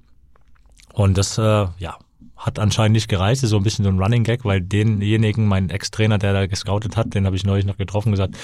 [0.94, 1.98] Und das, äh, ja,
[2.36, 5.70] hat anscheinend nicht gereicht, ist so ein bisschen so ein Running Gag, weil denjenigen, mein
[5.70, 8.38] Ex-Trainer, der da gescoutet hat, den habe ich neulich noch getroffen, gesagt,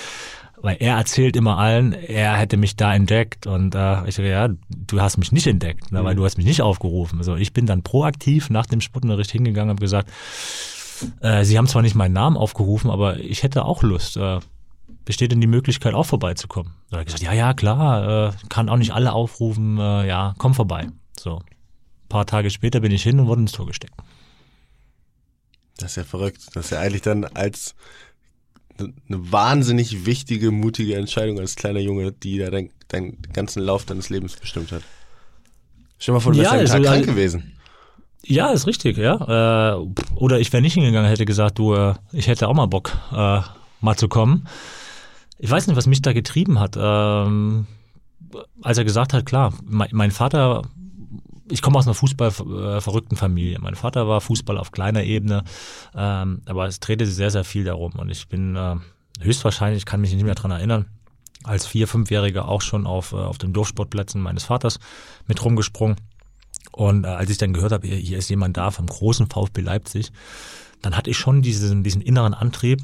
[0.64, 4.48] weil er erzählt immer allen, er hätte mich da entdeckt und äh, ich sage, ja,
[4.70, 6.20] du hast mich nicht entdeckt, ne, weil mhm.
[6.20, 7.20] du hast mich nicht aufgerufen.
[7.20, 10.10] Also ich bin dann proaktiv nach dem Sportunterricht hingegangen und habe gesagt,
[11.20, 14.16] äh, sie haben zwar nicht meinen Namen aufgerufen, aber ich hätte auch Lust.
[14.16, 14.40] Äh,
[15.04, 16.72] besteht denn die Möglichkeit, auch vorbeizukommen?
[16.90, 20.34] Da habe ich gesagt, ja, ja, klar, äh, kann auch nicht alle aufrufen, äh, ja,
[20.38, 20.88] komm vorbei.
[21.20, 21.40] So.
[21.40, 23.96] Ein paar Tage später bin ich hin und wurde ins Tor gesteckt.
[25.76, 26.42] Das ist ja verrückt.
[26.54, 27.76] Das ist ja eigentlich dann als
[28.80, 34.10] eine wahnsinnig wichtige, mutige Entscheidung als kleiner Junge, die da deinen dein ganzen Lauf deines
[34.10, 34.84] Lebens bestimmt hat.
[35.98, 37.54] Stell dir mal vor, du wärst ja, einen Tag also, krank gewesen.
[38.26, 39.74] Ja, ist richtig, ja.
[39.74, 42.92] Äh, oder ich wäre nicht hingegangen, hätte gesagt, du, äh, ich hätte auch mal Bock,
[43.12, 43.42] äh,
[43.82, 44.48] mal zu kommen.
[45.40, 46.78] Ich weiß nicht, was mich da getrieben hat.
[46.80, 47.68] Ähm,
[48.62, 50.64] als er gesagt hat, klar, mein, mein Vater
[51.54, 53.60] ich komme aus einer fußballverrückten Familie.
[53.60, 55.44] Mein Vater war Fußball auf kleiner Ebene,
[55.96, 57.94] ähm, aber es drehte sich sehr, sehr viel darum.
[57.94, 58.76] Und ich bin äh,
[59.22, 60.88] höchstwahrscheinlich, kann mich nicht mehr dran erinnern,
[61.44, 64.80] als vier, fünfjähriger auch schon auf, äh, auf den Dorfsportplätzen meines Vaters
[65.28, 65.98] mit rumgesprungen.
[66.72, 69.62] Und äh, als ich dann gehört habe, hier, hier ist jemand da vom großen VfB
[69.62, 70.12] Leipzig,
[70.82, 72.82] dann hatte ich schon diesen, diesen inneren Antrieb,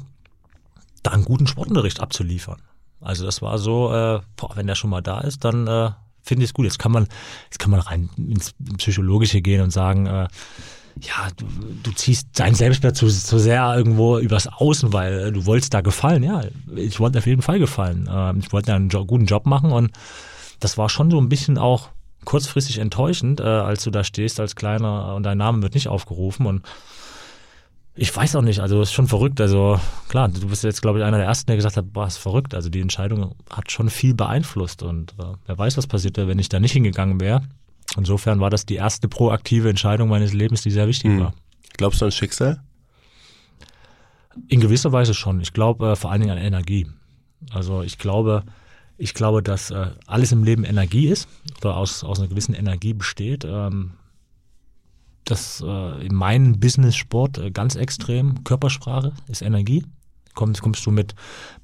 [1.02, 2.62] da einen guten Sportunterricht abzuliefern.
[3.00, 5.90] Also das war so, äh, boah, wenn der schon mal da ist, dann äh,
[6.22, 6.64] finde ich es gut.
[6.64, 7.06] Jetzt kann man,
[7.44, 10.28] jetzt kann man rein ins Psychologische gehen und sagen, äh,
[11.00, 11.46] ja, du,
[11.82, 15.80] du ziehst dein Selbstwert zu, zu sehr irgendwo übers Außen, weil äh, du wolltest da
[15.80, 16.22] gefallen.
[16.22, 16.42] Ja,
[16.74, 18.08] ich wollte auf jeden Fall gefallen.
[18.10, 19.92] Äh, ich wollte einen jo guten Job machen und
[20.58, 21.88] das war schon so ein bisschen auch
[22.24, 26.46] kurzfristig enttäuschend, äh, als du da stehst als Kleiner und dein Name wird nicht aufgerufen
[26.46, 26.62] und
[27.94, 29.40] ich weiß auch nicht, also ist schon verrückt.
[29.40, 32.18] Also klar, du bist jetzt, glaube ich, einer der Ersten, der gesagt hat, boah, ist
[32.18, 32.54] verrückt.
[32.54, 36.38] Also die Entscheidung hat schon viel beeinflusst und äh, wer weiß, was passiert wäre, wenn
[36.38, 37.42] ich da nicht hingegangen wäre.
[37.96, 41.20] Insofern war das die erste proaktive Entscheidung meines Lebens, die sehr wichtig mhm.
[41.20, 41.34] war.
[41.76, 42.62] Glaubst du an Schicksal?
[44.48, 45.40] In gewisser Weise schon.
[45.40, 46.86] Ich glaube äh, vor allen Dingen an Energie.
[47.52, 48.44] Also ich glaube,
[48.96, 51.28] ich glaube, dass äh, alles im Leben Energie ist
[51.60, 53.44] oder aus, aus einer gewissen Energie besteht.
[53.44, 53.92] Ähm,
[55.24, 58.44] das äh, in meinem Business-Sport äh, ganz extrem.
[58.44, 59.84] Körpersprache ist Energie.
[60.34, 61.14] Kommst, kommst du mit,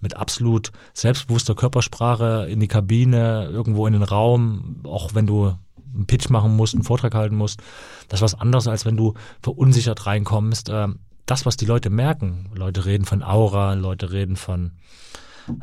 [0.01, 5.55] mit absolut selbstbewusster Körpersprache in die Kabine, irgendwo in den Raum, auch wenn du
[5.95, 7.61] einen Pitch machen musst, einen Vortrag halten musst.
[8.09, 10.69] Das ist was anderes, als wenn du verunsichert reinkommst.
[10.69, 10.89] Äh,
[11.27, 14.73] das, was die Leute merken, Leute reden von Aura, Leute reden von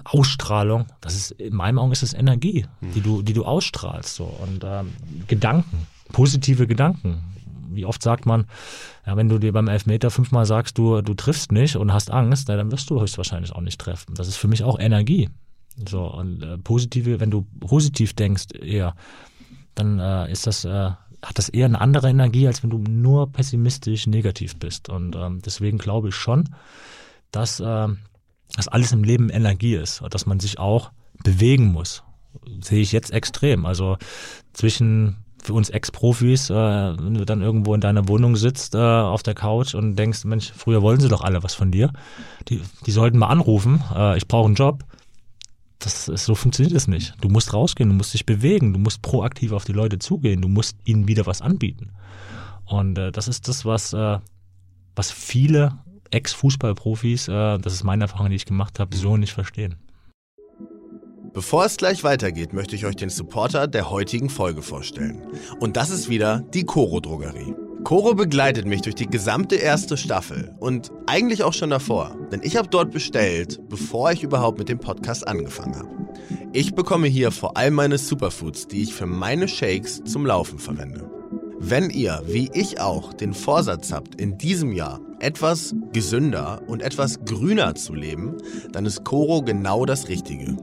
[0.06, 4.26] Ausstrahlung, das ist, in meinen Augen ist es Energie, die du, die du ausstrahlst, so.
[4.26, 4.94] Und ähm,
[5.28, 7.33] Gedanken, positive Gedanken
[7.76, 8.46] wie oft sagt man,
[9.06, 12.50] ja, wenn du dir beim Elfmeter fünfmal sagst, du, du triffst nicht und hast Angst,
[12.50, 14.16] dann wirst du höchstwahrscheinlich auch nicht treffen.
[14.16, 15.30] Das ist für mich auch Energie.
[15.90, 18.96] So, und äh, positive, wenn du positiv denkst eher,
[19.76, 23.32] dann äh, ist das, äh, hat das eher eine andere Energie, als wenn du nur
[23.32, 24.90] pessimistisch negativ bist.
[24.90, 26.50] Und ähm, deswegen glaube ich schon,
[27.32, 27.88] dass, äh,
[28.56, 30.92] dass alles im Leben Energie ist und dass man sich auch
[31.24, 32.04] bewegen muss.
[32.62, 33.66] Sehe ich jetzt extrem.
[33.66, 33.98] Also
[34.54, 39.24] zwischen für uns Ex-Profis, äh, wenn du dann irgendwo in deiner Wohnung sitzt, äh, auf
[39.24, 41.92] der Couch und denkst, Mensch, früher wollen sie doch alle was von dir.
[42.48, 44.84] Die, die sollten mal anrufen, äh, ich brauche einen Job.
[45.80, 47.14] Das ist, so funktioniert es nicht.
[47.20, 50.48] Du musst rausgehen, du musst dich bewegen, du musst proaktiv auf die Leute zugehen, du
[50.48, 51.92] musst ihnen wieder was anbieten.
[52.66, 54.20] Und äh, das ist das, was, äh,
[54.96, 55.80] was viele
[56.12, 59.76] Ex-Fußballprofis, äh, das ist meine Erfahrung, die ich gemacht habe, so nicht verstehen.
[61.34, 65.24] Bevor es gleich weitergeht, möchte ich euch den Supporter der heutigen Folge vorstellen.
[65.60, 67.56] Und das ist wieder die Coro Drogerie.
[67.84, 72.56] Coro begleitet mich durch die gesamte erste Staffel und eigentlich auch schon davor, denn ich
[72.56, 75.90] habe dort bestellt, bevor ich überhaupt mit dem Podcast angefangen habe.
[76.54, 81.10] Ich bekomme hier vor allem meine Superfoods, die ich für meine Shakes zum Laufen verwende.
[81.58, 87.26] Wenn ihr, wie ich auch, den Vorsatz habt, in diesem Jahr etwas gesünder und etwas
[87.26, 88.38] grüner zu leben,
[88.72, 90.58] dann ist Coro genau das Richtige.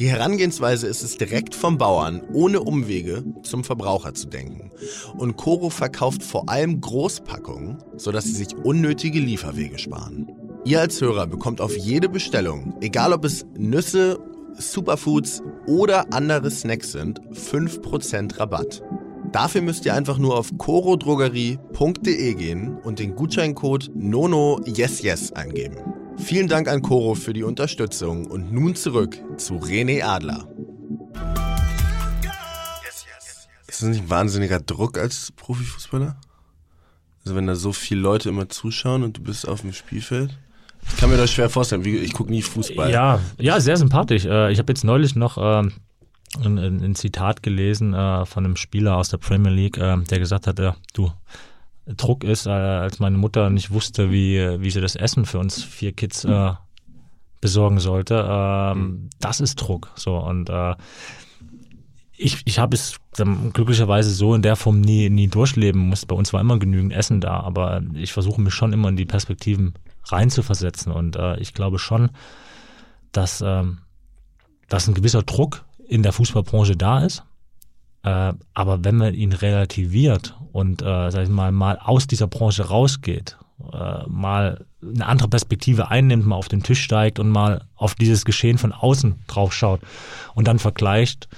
[0.00, 4.72] Die Herangehensweise ist es direkt vom Bauern, ohne Umwege, zum Verbraucher zu denken.
[5.16, 10.32] Und Coro verkauft vor allem Großpackungen, sodass sie sich unnötige Lieferwege sparen.
[10.64, 14.18] Ihr als Hörer bekommt auf jede Bestellung, egal ob es Nüsse,
[14.56, 18.82] Superfoods oder andere Snacks sind, 5% Rabatt.
[19.30, 25.76] Dafür müsst ihr einfach nur auf corodrogerie.de gehen und den Gutscheincode NONOYESYES eingeben.
[26.18, 30.48] Vielen Dank an Coro für die Unterstützung und nun zurück zu René Adler.
[33.66, 36.16] Ist das nicht ein wahnsinniger Druck als Profifußballer?
[37.24, 40.38] Also wenn da so viele Leute immer zuschauen und du bist auf dem Spielfeld?
[40.86, 41.84] Ich kann mir das schwer vorstellen.
[41.84, 42.90] Ich gucke nie Fußball.
[42.90, 44.26] Ja, ja, sehr sympathisch.
[44.26, 45.72] Äh, ich habe jetzt neulich noch ähm,
[46.44, 50.58] ein, Zitat gelesen äh, von einem Spieler aus der Premier League, äh, der gesagt hat,
[50.92, 51.10] du,
[51.86, 55.62] Druck ist, äh, als meine Mutter nicht wusste, wie, wie sie das Essen für uns
[55.62, 56.52] vier Kids äh,
[57.40, 58.26] besorgen sollte.
[58.26, 59.10] Ähm, mhm.
[59.20, 59.90] Das ist Druck.
[59.96, 60.74] So und äh,
[62.16, 62.96] ich, ich habe es
[63.52, 66.06] glücklicherweise so in der Form nie, nie durchleben muss.
[66.06, 69.04] Bei uns war immer genügend Essen da, aber ich versuche mich schon immer in die
[69.04, 72.10] Perspektiven reinzuversetzen und äh, ich glaube schon,
[73.12, 73.78] dass, ähm,
[74.68, 77.24] dass ein gewisser Druck in der Fußballbranche da ist.
[78.04, 82.68] Äh, aber wenn man ihn relativiert und, äh, sag ich mal, mal aus dieser Branche
[82.68, 83.38] rausgeht,
[83.72, 88.24] äh, mal eine andere Perspektive einnimmt, mal auf den Tisch steigt und mal auf dieses
[88.24, 89.80] Geschehen von außen drauf schaut
[90.34, 91.28] und dann vergleicht,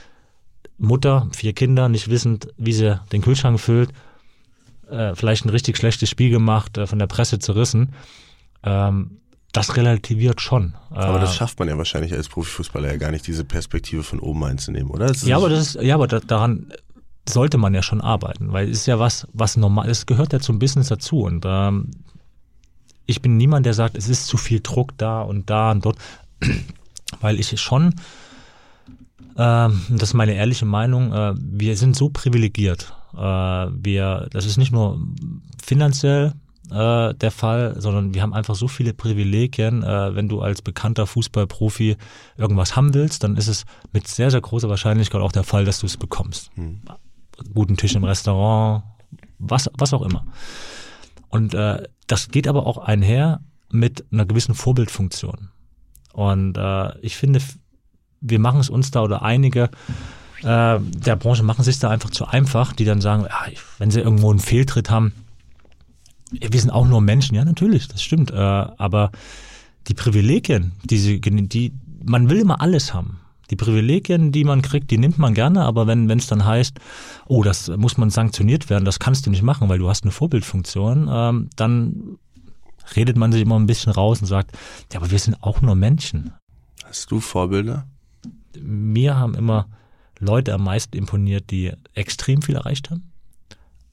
[0.79, 3.91] Mutter, vier Kinder, nicht wissend, wie sie den Kühlschrank füllt,
[4.91, 7.93] äh, vielleicht ein richtig schlechtes Spiel gemacht, äh, von der Presse zerrissen.
[8.63, 9.19] Ähm,
[9.57, 10.75] das relativiert schon.
[10.91, 14.21] Aber das äh, schafft man ja wahrscheinlich als Profifußballer ja gar nicht, diese Perspektive von
[14.21, 15.13] oben einzunehmen, oder?
[15.13, 16.73] ja, aber das ist, ja, aber da, daran
[17.29, 20.41] sollte man ja schon arbeiten, weil es ist ja was, was normal, es gehört ja
[20.41, 21.91] zum Business dazu und ähm,
[23.07, 25.99] ich bin niemand, der sagt, es ist zu viel Druck da und da und dort,
[27.21, 27.95] weil ich schon
[29.39, 31.13] ähm, das ist meine ehrliche Meinung.
[31.13, 32.95] Äh, wir sind so privilegiert.
[33.15, 35.01] Äh, wir, das ist nicht nur
[35.63, 36.33] finanziell
[36.71, 39.83] äh, der Fall, sondern wir haben einfach so viele Privilegien.
[39.83, 41.97] wenn du als bekannter Fußballprofi
[42.37, 45.81] irgendwas haben willst, dann ist es mit sehr, sehr großer Wahrscheinlichkeit auch der Fall, dass
[45.81, 46.51] du es bekommst.
[46.55, 46.83] Hm.
[47.53, 48.85] Guten Tisch im Restaurant,
[49.39, 50.25] was, was auch immer.
[51.29, 55.51] Und äh, das geht aber auch einher mit einer gewissen Vorbildfunktion.
[56.13, 57.41] Und äh, ich finde,
[58.21, 59.71] wir machen es uns da oder einige
[60.43, 63.91] äh, der Branche machen es sich da einfach zu einfach, die dann sagen, ja, wenn
[63.91, 65.13] sie irgendwo einen Fehltritt haben,
[66.31, 69.11] wir sind auch nur Menschen, ja natürlich, das stimmt, äh, aber
[69.89, 71.73] die Privilegien, die sie, die,
[72.05, 73.21] man will immer alles haben.
[73.51, 76.81] Die Privilegien, die man kriegt, die nimmt man gerne, aber wenn es dann heißt,
[77.27, 80.11] oh, das muss man sanktioniert werden, das kannst du nicht machen, weil du hast eine
[80.11, 82.19] Vorbildfunktion, ähm, dann
[82.97, 84.57] redet man sich immer ein bisschen raus und sagt,
[84.93, 86.33] ja, aber wir sind auch nur Menschen.
[86.85, 87.87] Hast du Vorbilder?
[88.61, 89.69] mir haben immer
[90.19, 93.13] Leute am meisten imponiert, die extrem viel erreicht haben,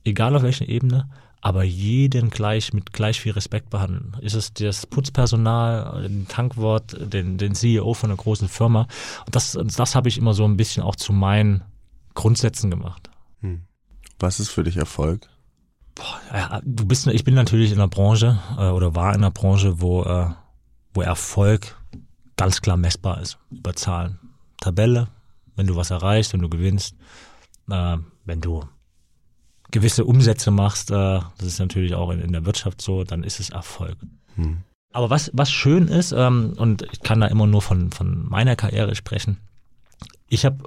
[0.03, 1.09] egal auf welcher Ebene,
[1.43, 4.15] aber jeden gleich mit gleich viel Respekt behandeln.
[4.21, 8.87] Ist es das Putzpersonal, den Tankwort, den, den CEO von einer großen Firma?
[9.25, 11.61] Und das, das habe ich immer so ein bisschen auch zu meinen
[12.13, 13.09] Grundsätzen gemacht.
[13.41, 13.63] Hm.
[14.19, 15.27] Was ist für dich Erfolg?
[15.95, 19.31] Boah, ja, du bist, ich bin natürlich in einer Branche äh, oder war in einer
[19.31, 20.29] Branche, wo, äh,
[20.93, 21.77] wo Erfolg
[22.37, 24.17] ganz klar messbar ist über Zahlen.
[24.61, 25.09] Tabelle,
[25.57, 26.95] wenn du was erreichst, wenn du gewinnst,
[27.69, 28.63] äh, wenn du
[29.73, 33.41] gewisse Umsätze machst, äh, das ist natürlich auch in, in, der Wirtschaft so, dann ist
[33.41, 33.97] es Erfolg.
[34.35, 34.59] Hm.
[34.93, 38.55] Aber was, was schön ist, ähm, und ich kann da immer nur von, von meiner
[38.55, 39.39] Karriere sprechen,
[40.29, 40.63] ich habe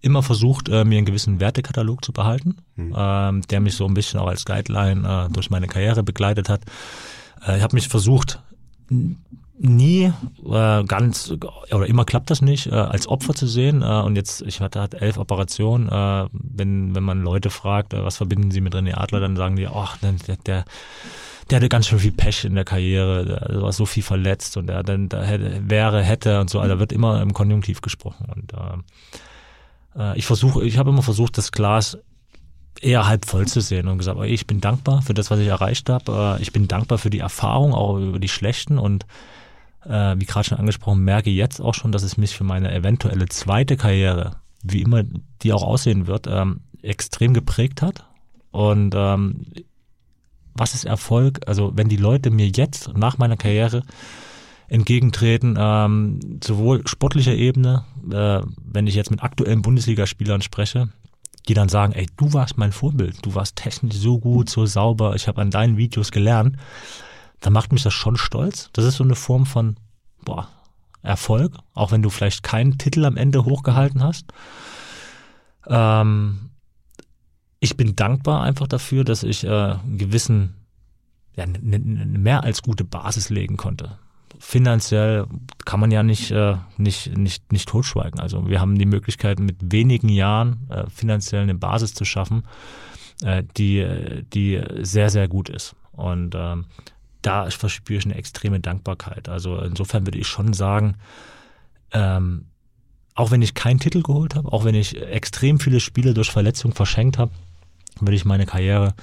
[0.00, 2.94] immer versucht, äh, mir einen gewissen Wertekatalog zu behalten, hm.
[2.96, 6.62] ähm, der mich so ein bisschen auch als Guideline äh, durch meine Karriere begleitet hat.
[7.46, 8.42] Äh, ich habe mich versucht,
[9.62, 10.12] nie
[10.46, 11.30] äh, ganz
[11.70, 13.82] oder immer klappt das nicht, äh, als Opfer zu sehen.
[13.82, 15.88] Äh, und jetzt, ich hatte halt elf Operationen.
[15.88, 19.56] Äh, wenn, wenn man Leute fragt, äh, was verbinden sie mit René Adler, dann sagen
[19.56, 20.14] die, ach, der,
[20.46, 20.64] der,
[21.50, 24.66] der hatte ganz schön viel Pech in der Karriere, der war so viel verletzt und
[24.66, 28.28] der dann da hätte, wäre, hätte und so, also da wird immer im Konjunktiv gesprochen.
[28.34, 31.98] Und äh, äh ich versuche, ich habe immer versucht, das Glas
[32.80, 35.90] eher halb voll zu sehen und gesagt, ich bin dankbar für das, was ich erreicht
[35.90, 36.38] habe.
[36.38, 39.04] Äh, ich bin dankbar für die Erfahrung, auch über die schlechten und
[39.84, 43.26] äh, wie gerade schon angesprochen, merke jetzt auch schon, dass es mich für meine eventuelle
[43.28, 45.02] zweite Karriere, wie immer
[45.42, 48.06] die auch aussehen wird, ähm, extrem geprägt hat.
[48.50, 49.46] Und ähm,
[50.54, 51.40] was ist Erfolg?
[51.46, 53.82] Also wenn die Leute mir jetzt nach meiner Karriere
[54.68, 60.90] entgegentreten, ähm, sowohl sportlicher Ebene, äh, wenn ich jetzt mit aktuellen Bundesligaspielern spreche,
[61.48, 65.14] die dann sagen, ey, du warst mein Vorbild, du warst technisch so gut, so sauber,
[65.16, 66.56] ich habe an deinen Videos gelernt
[67.40, 68.70] dann macht mich das schon stolz.
[68.72, 69.76] Das ist so eine Form von
[70.24, 70.48] boah,
[71.02, 74.26] Erfolg, auch wenn du vielleicht keinen Titel am Ende hochgehalten hast.
[75.66, 76.50] Ähm,
[77.58, 80.54] ich bin dankbar einfach dafür, dass ich äh, einen gewissen,
[81.36, 83.98] ja, eine ne, mehr als gute Basis legen konnte.
[84.38, 85.26] Finanziell
[85.64, 88.20] kann man ja nicht, äh, nicht, nicht, nicht totschweigen.
[88.20, 92.44] Also wir haben die Möglichkeit, mit wenigen Jahren äh, finanziell eine Basis zu schaffen,
[93.22, 93.86] äh, die,
[94.32, 95.76] die sehr, sehr gut ist.
[95.92, 96.66] Und ähm,
[97.22, 99.28] da verspüre ich eine extreme Dankbarkeit.
[99.28, 100.96] Also insofern würde ich schon sagen,
[101.92, 102.46] ähm,
[103.14, 106.72] auch wenn ich keinen Titel geholt habe, auch wenn ich extrem viele Spiele durch Verletzung
[106.72, 107.32] verschenkt habe,
[108.00, 108.94] würde ich meine Karriere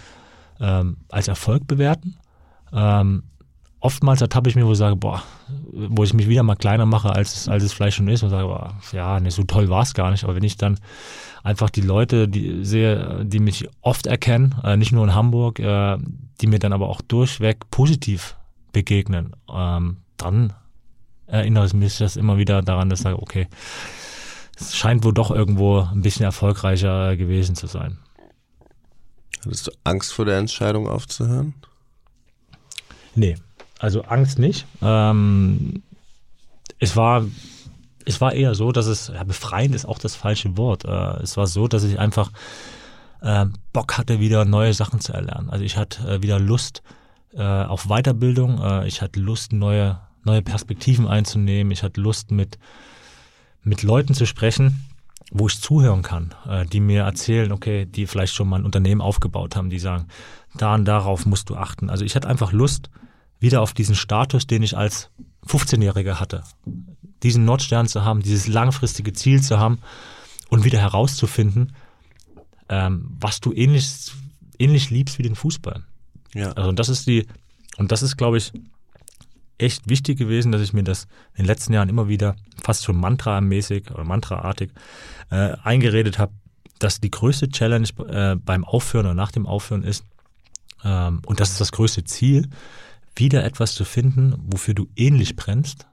[0.60, 2.18] ähm, als Erfolg bewerten.
[2.74, 3.24] Ähm,
[3.80, 5.24] oftmals ertappe ich mir, wo ich sage, boah,
[5.72, 8.48] wo ich mich wieder mal kleiner mache, als, als es vielleicht schon ist und sage,
[8.48, 10.24] boah, ja, nee, so toll war es gar nicht.
[10.24, 10.80] Aber wenn ich dann
[11.44, 15.98] einfach die Leute die sehe, die mich oft erkennen, äh, nicht nur in Hamburg, äh,
[16.42, 18.36] die mir dann aber auch durchweg positiv
[18.72, 20.54] begegnen, ähm, dann
[21.28, 23.48] erinnere ich mich das immer wieder daran, dass ich sage, okay,
[24.60, 28.00] es scheint wohl doch irgendwo ein bisschen erfolgreicher gewesen zu sein.
[29.46, 31.54] Hattest du Angst vor der Entscheidung aufzuhören?
[33.16, 33.36] Nee,
[33.80, 34.66] also Angst nicht.
[34.82, 35.84] Ähm,
[36.80, 37.26] es war
[38.08, 40.86] es war eher so, dass es, ja, befreiend ist auch das falsche Wort.
[40.86, 42.32] Äh, es war so, dass ich einfach
[43.22, 45.50] äh, Bock hatte, wieder neue Sachen zu erlernen.
[45.50, 46.84] Also ich hatte äh, wieder Lust
[47.34, 52.58] äh, auf Weiterbildung, äh, ich hatte Lust, neue, neue Perspektiven einzunehmen, ich hatte Lust, mit,
[53.62, 54.86] mit Leuten zu sprechen,
[55.32, 59.02] wo ich zuhören kann, äh, die mir erzählen, okay, die vielleicht schon mal ein Unternehmen
[59.02, 60.08] aufgebaut haben, die sagen,
[60.56, 61.90] da und darauf musst du achten.
[61.90, 62.90] Also ich hatte einfach Lust,
[63.40, 65.12] wieder auf diesen Status, den ich als
[65.46, 66.44] 15-Jähriger hatte.
[67.24, 69.80] Diesen Nordstern zu haben, dieses langfristige Ziel zu haben
[70.50, 71.74] und wieder herauszufinden,
[72.70, 74.12] ähm, was du ähnlich,
[74.60, 75.84] ähnlich liebst wie den Fußball.
[76.34, 76.52] Ja.
[76.54, 77.26] Also und das ist die,
[77.78, 78.52] und das ist, glaube ich,
[79.58, 81.04] echt wichtig gewesen, dass ich mir das
[81.34, 84.72] in den letzten Jahren immer wieder fast schon mantramäßig oder mantraartig
[85.32, 86.34] äh, eingeredet habe,
[86.80, 90.06] dass die größte Challenge äh, beim Aufhören oder nach dem Aufhören ist,
[90.84, 92.50] ähm, und das ist das größte Ziel,
[93.16, 95.88] wieder etwas zu finden, wofür du ähnlich brennst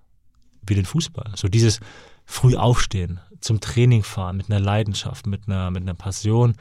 [0.67, 1.33] wie den Fußball.
[1.35, 1.81] So dieses
[2.27, 6.55] früh aufstehen, zum Training fahren, mit einer Leidenschaft, mit einer, mit einer Passion,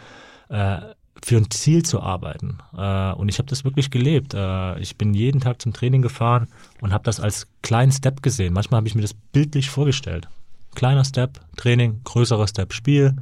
[0.50, 0.78] äh,
[1.24, 2.58] für ein Ziel zu arbeiten.
[2.78, 4.34] Äh, und ich habe das wirklich gelebt.
[4.34, 6.48] Äh, ich bin jeden Tag zum Training gefahren
[6.82, 8.54] und habe das als kleinen Step gesehen.
[8.54, 10.28] Manchmal habe ich mir das bildlich vorgestellt.
[10.76, 13.16] Kleiner Step, Training, größerer Step, Spiel.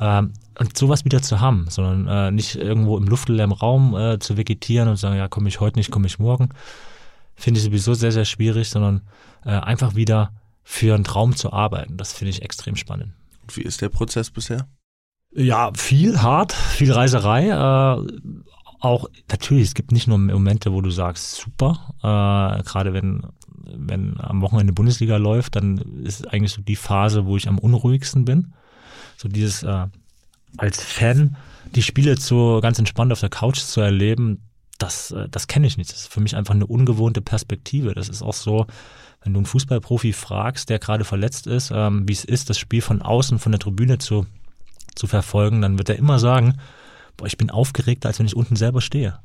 [0.00, 4.36] Ähm, und sowas wieder zu haben, sondern äh, nicht irgendwo im luftleeren Raum äh, zu
[4.36, 6.50] vegetieren und sagen, ja, komme ich heute nicht, komme ich morgen,
[7.36, 9.02] finde ich sowieso sehr, sehr schwierig, sondern
[9.44, 10.32] äh, einfach wieder
[10.62, 11.96] für einen Traum zu arbeiten.
[11.96, 13.14] Das finde ich extrem spannend.
[13.42, 14.68] Und wie ist der Prozess bisher?
[15.32, 17.48] Ja, viel hart, viel Reiserei.
[17.48, 18.06] Äh,
[18.80, 23.22] auch natürlich, es gibt nicht nur Momente, wo du sagst, super, äh, gerade wenn
[23.70, 28.24] wenn am Wochenende Bundesliga läuft, dann ist eigentlich so die Phase, wo ich am unruhigsten
[28.24, 28.54] bin.
[29.16, 29.86] So dieses äh,
[30.56, 31.36] als Fan
[31.74, 34.42] die Spiele so ganz entspannt auf der Couch zu erleben,
[34.78, 35.90] das, äh, das kenne ich nicht.
[35.92, 37.94] Das ist für mich einfach eine ungewohnte Perspektive.
[37.94, 38.66] Das ist auch so,
[39.22, 42.82] wenn du einen Fußballprofi fragst, der gerade verletzt ist, ähm, wie es ist, das Spiel
[42.82, 44.26] von außen, von der Tribüne zu,
[44.94, 46.58] zu verfolgen, dann wird er immer sagen,
[47.16, 49.18] boah, ich bin aufgeregter, als wenn ich unten selber stehe.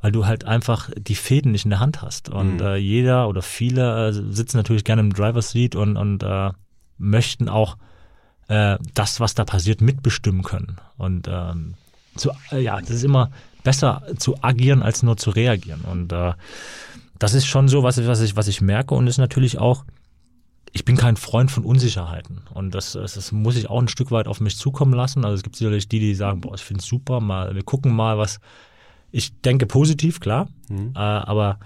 [0.00, 2.28] Weil du halt einfach die Fäden nicht in der Hand hast.
[2.28, 2.66] Und mhm.
[2.66, 6.50] äh, jeder oder viele äh, sitzen natürlich gerne im Driver's Seat und, und äh,
[6.98, 7.76] möchten auch
[8.48, 10.76] äh, das, was da passiert, mitbestimmen können.
[10.96, 11.74] Und ähm,
[12.16, 13.30] zu, äh, ja, das ist immer
[13.62, 15.80] besser zu agieren, als nur zu reagieren.
[15.80, 16.32] Und äh,
[17.18, 19.84] das ist schon so, was, was, ich, was ich merke und ist natürlich auch,
[20.72, 22.42] ich bin kein Freund von Unsicherheiten.
[22.52, 25.24] Und das, das muss ich auch ein Stück weit auf mich zukommen lassen.
[25.24, 27.94] Also es gibt sicherlich die, die sagen, boah, ich finde es super, mal, wir gucken
[27.94, 28.40] mal, was.
[29.12, 30.48] Ich denke positiv, klar.
[30.68, 30.92] Mhm.
[30.94, 31.58] Äh, aber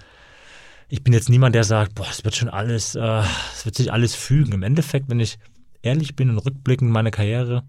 [0.88, 3.22] ich bin jetzt niemand, der sagt, boah, es wird schon alles, äh,
[3.53, 4.53] es wird sich alles fügen.
[4.53, 5.38] Im Endeffekt, wenn ich
[5.82, 7.64] ehrlich bin und rückblickend meine Karriere,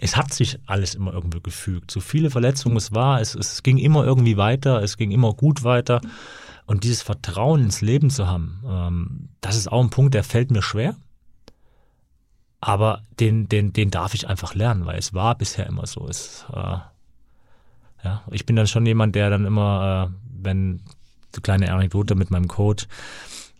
[0.00, 1.90] es hat sich alles immer irgendwie gefügt.
[1.90, 5.64] So viele Verletzungen es war, es, es ging immer irgendwie weiter, es ging immer gut
[5.64, 6.00] weiter.
[6.66, 10.50] Und dieses Vertrauen ins Leben zu haben, ähm, das ist auch ein Punkt, der fällt
[10.50, 10.96] mir schwer.
[12.60, 16.06] Aber den, den, den darf ich einfach lernen, weil es war bisher immer so.
[16.08, 16.78] Es, äh,
[18.04, 20.80] ja, ich bin dann schon jemand, der dann immer, äh, wenn
[21.34, 22.86] die kleine Anekdote mit meinem Coach,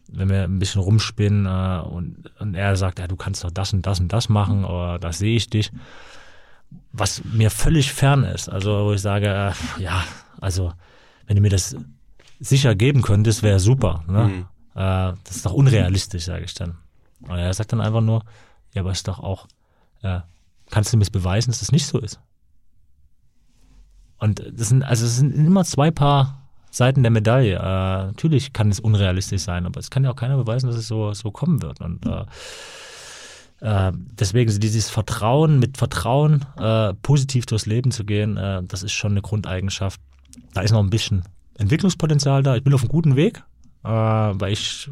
[0.08, 3.72] wenn wir ein bisschen rumspinnen äh, und, und er sagt, ja, du kannst doch das
[3.72, 5.72] und das und das machen oder da sehe ich dich,
[6.92, 8.48] was mir völlig fern ist.
[8.48, 10.04] Also wo ich sage, äh, ja,
[10.40, 10.72] also
[11.26, 11.76] wenn du mir das
[12.42, 14.04] sicher geben könntest, wäre super.
[14.08, 14.24] Ne?
[14.24, 14.46] Mhm.
[14.74, 16.76] Äh, das ist doch unrealistisch, sage ich dann.
[17.22, 18.24] Und er sagt dann einfach nur,
[18.74, 19.46] ja, aber ist doch auch,
[20.02, 20.20] äh,
[20.70, 22.20] kannst du mir beweisen, dass das nicht so ist?
[24.18, 27.56] Und das sind, also es sind immer zwei Paar Seiten der Medaille.
[27.56, 30.88] Äh, natürlich kann es unrealistisch sein, aber es kann ja auch keiner beweisen, dass es
[30.88, 31.80] so, so kommen wird.
[31.80, 32.24] Und äh,
[33.60, 38.36] äh, deswegen dieses Vertrauen, mit Vertrauen äh, positiv durchs Leben zu gehen,
[38.66, 40.00] das ist schon eine Grundeigenschaft.
[40.54, 41.24] Da ist noch ein bisschen
[41.58, 42.56] Entwicklungspotenzial da.
[42.56, 43.42] Ich bin auf einem guten Weg,
[43.84, 44.90] äh, weil ich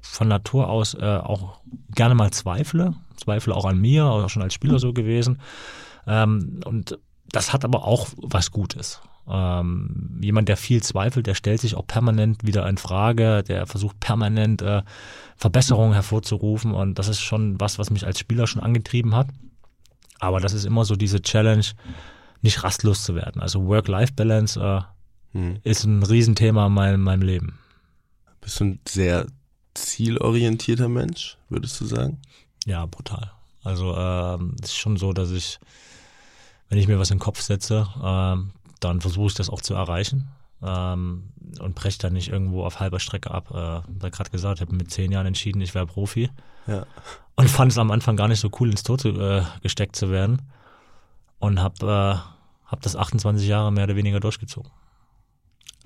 [0.00, 1.60] von Natur aus auch
[1.94, 2.94] gerne mal zweifle.
[3.16, 5.40] Zweifle auch an mir, auch schon als Spieler so gewesen.
[6.06, 6.98] Ähm, und
[7.30, 9.00] das hat aber auch was Gutes.
[9.26, 13.98] Ähm, jemand, der viel zweifelt, der stellt sich auch permanent wieder in Frage, der versucht
[13.98, 14.82] permanent äh,
[15.36, 19.28] Verbesserungen hervorzurufen und das ist schon was, was mich als Spieler schon angetrieben hat.
[20.20, 21.64] Aber das ist immer so diese Challenge,
[22.42, 23.40] nicht rastlos zu werden.
[23.40, 24.80] Also Work-Life-Balance äh,
[25.34, 25.58] hm.
[25.62, 27.58] ist ein Riesenthema in meinem, meinem Leben.
[28.40, 29.26] Bist du ein sehr
[29.74, 32.18] zielorientierter Mensch, würdest du sagen?
[32.64, 33.32] Ja, brutal.
[33.62, 35.58] Also ähm, es ist schon so, dass ich,
[36.68, 39.74] wenn ich mir was in den Kopf setze, ähm, dann versuche ich das auch zu
[39.74, 40.28] erreichen
[40.62, 41.30] ähm,
[41.60, 43.50] und breche dann nicht irgendwo auf halber Strecke ab.
[43.50, 46.30] Äh, da gerade gesagt, ich habe mit zehn Jahren entschieden, ich wäre Profi.
[46.66, 46.86] Ja.
[47.36, 50.42] Und fand es am Anfang gar nicht so cool, ins Tor äh, gesteckt zu werden.
[51.38, 54.70] Und habe äh, hab das 28 Jahre mehr oder weniger durchgezogen.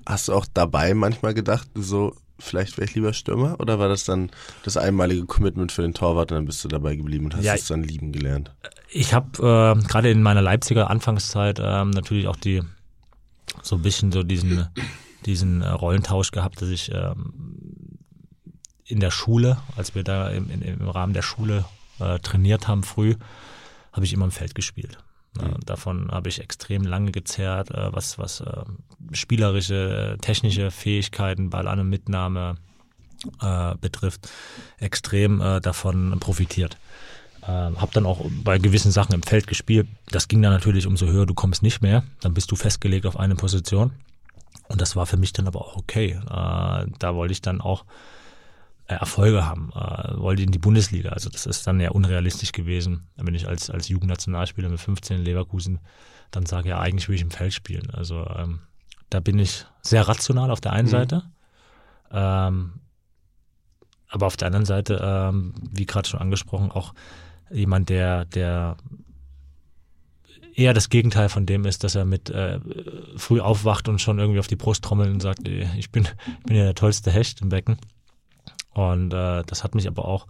[0.05, 3.59] Hast du auch dabei manchmal gedacht, so, vielleicht wäre ich lieber Stürmer?
[3.59, 4.31] Oder war das dann
[4.63, 7.55] das einmalige Commitment für den Torwart und dann bist du dabei geblieben und hast ja,
[7.55, 8.51] es dann lieben gelernt?
[8.89, 12.63] Ich habe äh, gerade in meiner Leipziger Anfangszeit äh, natürlich auch die
[13.61, 14.67] so ein bisschen so diesen,
[15.25, 17.33] diesen äh, Rollentausch gehabt, dass ich ähm,
[18.85, 21.65] in der Schule, als wir da im, im Rahmen der Schule
[21.99, 23.15] äh, trainiert haben früh,
[23.91, 24.97] habe ich immer im Feld gespielt.
[25.41, 25.59] Mhm.
[25.65, 28.63] Davon habe ich extrem lange gezerrt, äh, was, was äh,
[29.13, 32.55] spielerische, technische Fähigkeiten, Ball und Mitnahme
[33.41, 34.29] äh, betrifft,
[34.79, 36.77] extrem äh, davon profitiert.
[37.41, 39.87] Äh, habe dann auch bei gewissen Sachen im Feld gespielt.
[40.09, 43.17] Das ging dann natürlich umso höher, du kommst nicht mehr, dann bist du festgelegt auf
[43.17, 43.91] eine Position.
[44.67, 46.19] Und das war für mich dann aber auch okay.
[46.29, 48.18] Äh, da wollte ich dann auch äh,
[48.95, 51.09] Erfolge haben, äh, wollte in die Bundesliga.
[51.09, 55.25] Also das ist dann ja unrealistisch gewesen, wenn ich als, als Jugendnationalspieler mit 15 in
[55.25, 55.79] Leverkusen
[56.31, 57.89] dann sage, ja, eigentlich will ich im Feld spielen.
[57.91, 58.61] Also ähm,
[59.09, 60.91] da bin ich sehr rational auf der einen mhm.
[60.91, 61.23] Seite,
[62.11, 62.73] ähm,
[64.07, 66.93] aber auf der anderen Seite, ähm, wie gerade schon angesprochen, auch
[67.51, 68.77] jemand, der, der
[70.55, 72.59] eher das Gegenteil von dem ist, dass er mit äh,
[73.15, 76.55] früh aufwacht und schon irgendwie auf die Brust trommelt und sagt, ich bin, ich bin
[76.57, 77.77] ja der tollste Hecht im Becken.
[78.73, 80.27] Und äh, das hat mich aber auch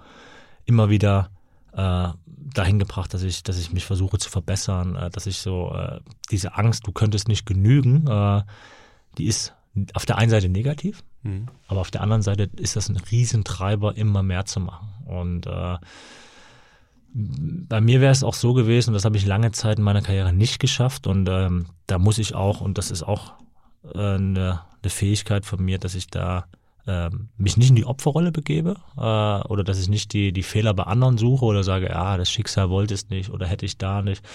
[0.66, 1.30] immer wieder
[1.74, 2.10] äh,
[2.54, 6.00] dahin gebracht, dass ich, dass ich mich versuche zu verbessern, äh, dass ich so äh,
[6.32, 8.44] diese Angst, du könntest nicht genügen, äh,
[9.18, 9.56] die ist
[9.94, 11.48] auf der einen Seite negativ, mhm.
[11.68, 14.90] aber auf der anderen Seite ist das ein Riesentreiber, immer mehr zu machen.
[15.06, 15.78] Und äh,
[17.14, 20.02] bei mir wäre es auch so gewesen, und das habe ich lange Zeit in meiner
[20.02, 21.08] Karriere nicht geschafft.
[21.08, 23.34] Und ähm, da muss ich auch, und das ist auch
[23.84, 26.46] äh, eine, eine Fähigkeit von mir, dass ich da
[26.90, 30.74] ähm, mich nicht in die Opferrolle begebe äh, oder dass ich nicht die, die Fehler
[30.74, 34.02] bei anderen suche oder sage, ja, das Schicksal wollte es nicht oder hätte ich da
[34.02, 34.26] nicht,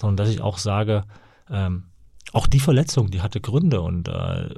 [0.00, 1.04] sondern dass ich auch sage,
[1.50, 1.84] ähm,
[2.32, 4.48] auch die Verletzung, die hatte Gründe und äh,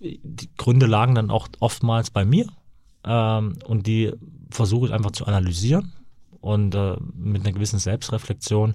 [0.00, 2.46] die Gründe lagen dann auch oftmals bei mir
[3.04, 4.12] ähm, und die
[4.50, 5.92] versuche ich einfach zu analysieren
[6.42, 8.74] und äh, mit einer gewissen Selbstreflexion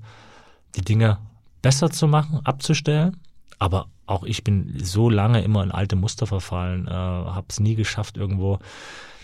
[0.76, 1.20] die Dinge
[1.62, 3.18] besser zu machen, abzustellen,
[3.60, 7.76] aber auch ich bin so lange immer in alte Muster verfallen, äh, habe es nie
[7.76, 8.60] geschafft, irgendwo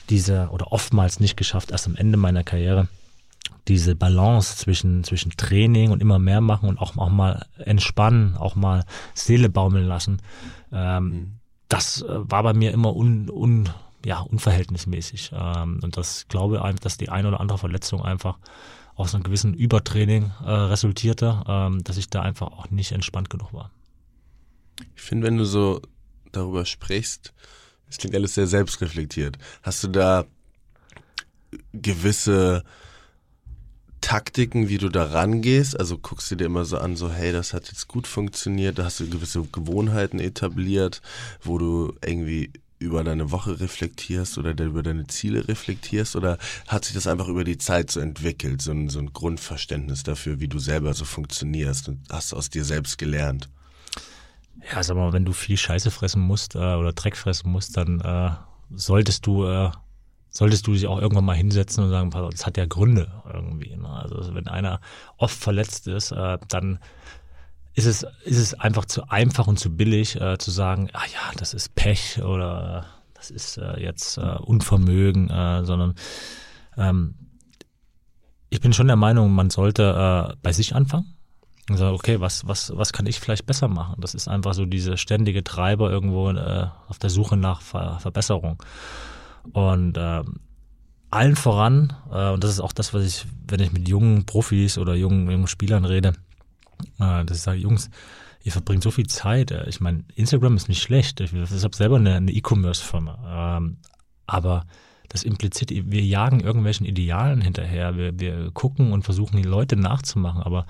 [0.09, 2.87] diese, oder oftmals nicht geschafft, erst am Ende meiner Karriere,
[3.67, 8.55] diese Balance zwischen, zwischen Training und immer mehr machen und auch, auch mal entspannen, auch
[8.55, 10.21] mal Seele baumeln lassen.
[10.71, 11.31] Ähm, mhm.
[11.69, 13.69] Das äh, war bei mir immer un, un,
[14.05, 15.31] ja, unverhältnismäßig.
[15.33, 18.37] Ähm, und das glaube ich, dass die eine oder andere Verletzung einfach
[18.95, 23.53] aus einem gewissen Übertraining äh, resultierte, ähm, dass ich da einfach auch nicht entspannt genug
[23.53, 23.71] war.
[24.95, 25.81] Ich finde, wenn du so
[26.31, 27.33] darüber sprichst,
[27.89, 29.37] es klingt alles sehr selbstreflektiert.
[29.63, 30.25] Hast du da
[31.73, 32.63] gewisse
[33.99, 35.79] Taktiken, wie du da rangehst?
[35.79, 38.85] Also guckst du dir immer so an, so hey, das hat jetzt gut funktioniert, da
[38.85, 41.01] hast du gewisse Gewohnheiten etabliert,
[41.43, 46.95] wo du irgendwie über deine Woche reflektierst oder über deine Ziele reflektierst oder hat sich
[46.95, 50.57] das einfach über die Zeit so entwickelt, so ein, so ein Grundverständnis dafür, wie du
[50.57, 53.49] selber so funktionierst und hast aus dir selbst gelernt?
[54.69, 57.99] Ja, sag mal, wenn du viel Scheiße fressen musst äh, oder Dreck fressen musst, dann
[58.01, 58.31] äh,
[58.69, 59.71] solltest du äh,
[60.29, 63.75] solltest du dich auch irgendwann mal hinsetzen und sagen, das hat ja Gründe irgendwie.
[63.75, 63.89] Ne?
[63.89, 64.79] Also wenn einer
[65.17, 66.79] oft verletzt ist, äh, dann
[67.73, 71.31] ist es, ist es einfach zu einfach und zu billig äh, zu sagen, ah ja,
[71.37, 75.95] das ist Pech oder das ist äh, jetzt äh, Unvermögen, äh, sondern
[76.77, 77.15] ähm,
[78.49, 81.13] ich bin schon der Meinung, man sollte äh, bei sich anfangen
[81.73, 83.95] und sage, okay, was, was, was kann ich vielleicht besser machen?
[83.99, 88.61] Das ist einfach so diese ständige Treiber irgendwo äh, auf der Suche nach Ver Verbesserung.
[89.53, 90.23] Und äh,
[91.09, 94.77] allen voran, äh, und das ist auch das, was ich, wenn ich mit jungen Profis
[94.77, 96.13] oder jungen, jungen Spielern rede,
[96.99, 97.89] äh, dass ich sage, Jungs,
[98.43, 99.51] ihr verbringt so viel Zeit.
[99.51, 101.19] Äh, ich meine, Instagram ist nicht schlecht.
[101.19, 103.57] Ich, ich habe selber eine, E-Commerce-Firma.
[103.57, 103.77] Ähm,
[104.25, 104.65] aber
[105.09, 107.97] das impliziert, wir jagen irgendwelchen Idealen hinterher.
[107.97, 110.41] Wir, wir gucken und versuchen, die Leute nachzumachen.
[110.41, 110.65] Aber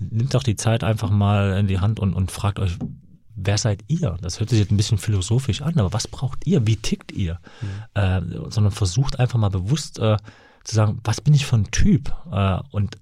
[0.00, 2.76] nimmt doch die Zeit einfach mal in die Hand und, und fragt euch,
[3.36, 4.16] wer seid ihr?
[4.20, 6.66] Das hört sich jetzt ein bisschen philosophisch an, aber was braucht ihr?
[6.66, 7.38] Wie tickt ihr?
[7.60, 8.00] Mhm.
[8.00, 8.20] Äh,
[8.50, 10.16] sondern versucht einfach mal bewusst äh,
[10.64, 12.12] zu sagen, was bin ich für ein Typ?
[12.30, 12.98] Äh, und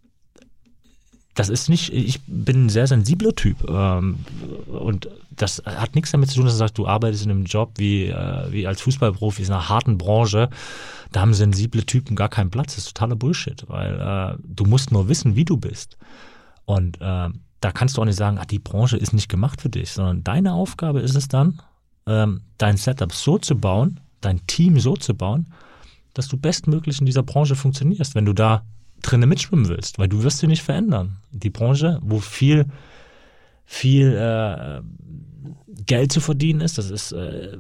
[1.35, 3.69] das ist nicht, ich bin ein sehr sensibler Typ.
[3.69, 4.19] Ähm,
[4.67, 7.75] und das hat nichts damit zu tun, dass du sagst, du arbeitest in einem Job
[7.77, 10.51] wie, äh, wie als Fußballprofi in einer harten Branche.
[11.13, 12.75] Da haben sensible Typen gar keinen Platz.
[12.75, 15.97] Das ist totaler Bullshit, weil äh, du musst nur wissen, wie du bist.
[16.69, 19.71] Und äh, da kannst du auch nicht sagen, ach, die Branche ist nicht gemacht für
[19.71, 21.63] dich, sondern deine Aufgabe ist es dann,
[22.07, 25.47] ähm, dein Setup so zu bauen, dein Team so zu bauen,
[26.13, 28.15] dass du bestmöglich in dieser Branche funktionierst.
[28.15, 28.67] Wenn du da
[29.01, 31.17] drinnen mitschwimmen willst, weil du wirst sie nicht verändern.
[31.31, 32.67] Die Branche, wo viel,
[33.65, 34.83] viel äh,
[35.87, 37.57] Geld zu verdienen ist, das ist äh,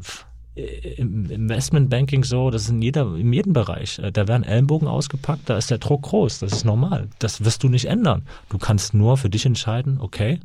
[0.97, 3.99] im Investmentbanking so, das ist in, jeder, in jedem Bereich.
[3.99, 7.09] Äh, da werden Ellenbogen ausgepackt, da ist der Druck groß, das ist normal.
[7.19, 8.27] Das wirst du nicht ändern.
[8.49, 10.41] Du kannst nur für dich entscheiden, okay,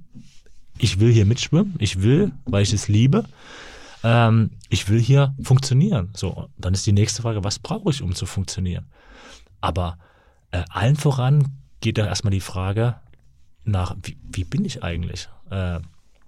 [0.77, 3.25] ich will hier mitschwimmen, ich will, weil ich es liebe,
[4.03, 6.09] ähm, ich will hier funktionieren.
[6.15, 8.85] So, dann ist die nächste Frage, was brauche ich, um zu funktionieren?
[9.61, 9.97] Aber
[10.51, 11.47] äh, allen voran
[11.81, 12.95] geht da erstmal die Frage
[13.63, 15.29] nach, wie, wie bin ich eigentlich?
[15.49, 15.79] Äh,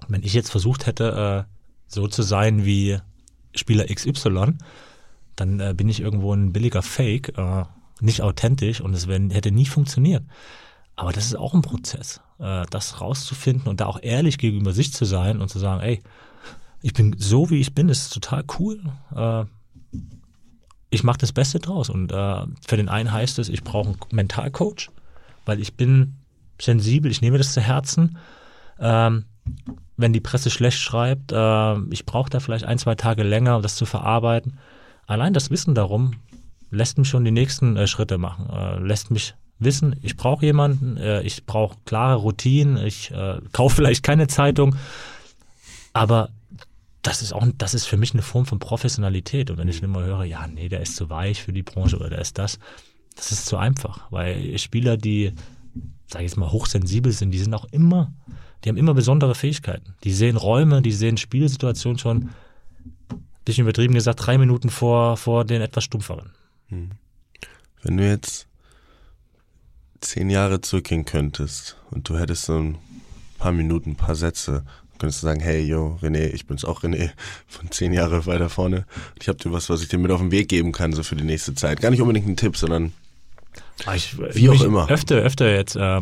[0.08, 1.52] wenn ich jetzt versucht hätte, äh,
[1.88, 3.00] so zu sein wie
[3.56, 4.56] Spieler XY,
[5.36, 7.64] dann äh, bin ich irgendwo ein billiger Fake, äh,
[8.02, 10.24] nicht authentisch und es hätte nie funktioniert.
[10.96, 14.94] Aber das ist auch ein Prozess, äh, das rauszufinden und da auch ehrlich gegenüber sich
[14.94, 16.02] zu sein und zu sagen, ey,
[16.82, 18.82] ich bin so wie ich bin, das ist total cool.
[19.16, 19.46] Äh,
[20.90, 21.90] ich mache das Beste draus.
[21.90, 24.90] Und äh, für den einen heißt es, ich brauche einen Mentalcoach,
[25.46, 26.16] weil ich bin
[26.62, 28.18] sensibel, ich nehme das zu Herzen.
[28.80, 29.26] Ähm,
[29.98, 33.62] wenn die Presse schlecht schreibt, äh, ich brauche da vielleicht ein, zwei Tage länger, um
[33.62, 34.60] das zu verarbeiten.
[35.08, 36.16] Allein das Wissen darum
[36.72, 40.98] lässt mich schon die nächsten äh, Schritte machen, äh, lässt mich wissen, ich brauche jemanden,
[40.98, 44.76] äh, ich brauche klare Routinen, ich äh, kaufe vielleicht keine Zeitung,
[45.94, 46.30] aber
[47.02, 49.52] das ist auch, das ist für mich eine Form von Professionalität.
[49.52, 52.10] Und wenn ich immer höre, ja, nee, der ist zu weich für die Branche oder
[52.10, 52.60] der ist das,
[53.16, 55.32] das ist zu einfach, weil Spieler, die,
[56.08, 58.12] sage ich jetzt mal, hochsensibel sind, die sind auch immer,
[58.66, 59.94] die haben immer besondere Fähigkeiten.
[60.04, 62.30] Die sehen Räume, die sehen Spielsituationen schon,
[63.46, 66.32] bisschen übertrieben gesagt, drei Minuten vor, vor den etwas stumpferen.
[66.70, 66.90] Hm.
[67.84, 68.48] Wenn du jetzt
[70.02, 72.78] zehn Jahre zurückgehen könntest und du hättest so ein
[73.38, 74.66] paar Minuten, ein paar Sätze
[74.98, 77.12] könntest du sagen, hey, yo, René, ich bin's auch René,
[77.48, 78.86] von zehn Jahre weiter vorne.
[79.22, 81.16] Ich habe dir was, was ich dir mit auf den Weg geben kann, so für
[81.16, 81.82] die nächste Zeit.
[81.82, 82.94] Gar nicht unbedingt ein Tipp, sondern
[83.86, 84.90] ah, ich, wie auch immer.
[84.90, 86.02] Öfter, öfter jetzt äh,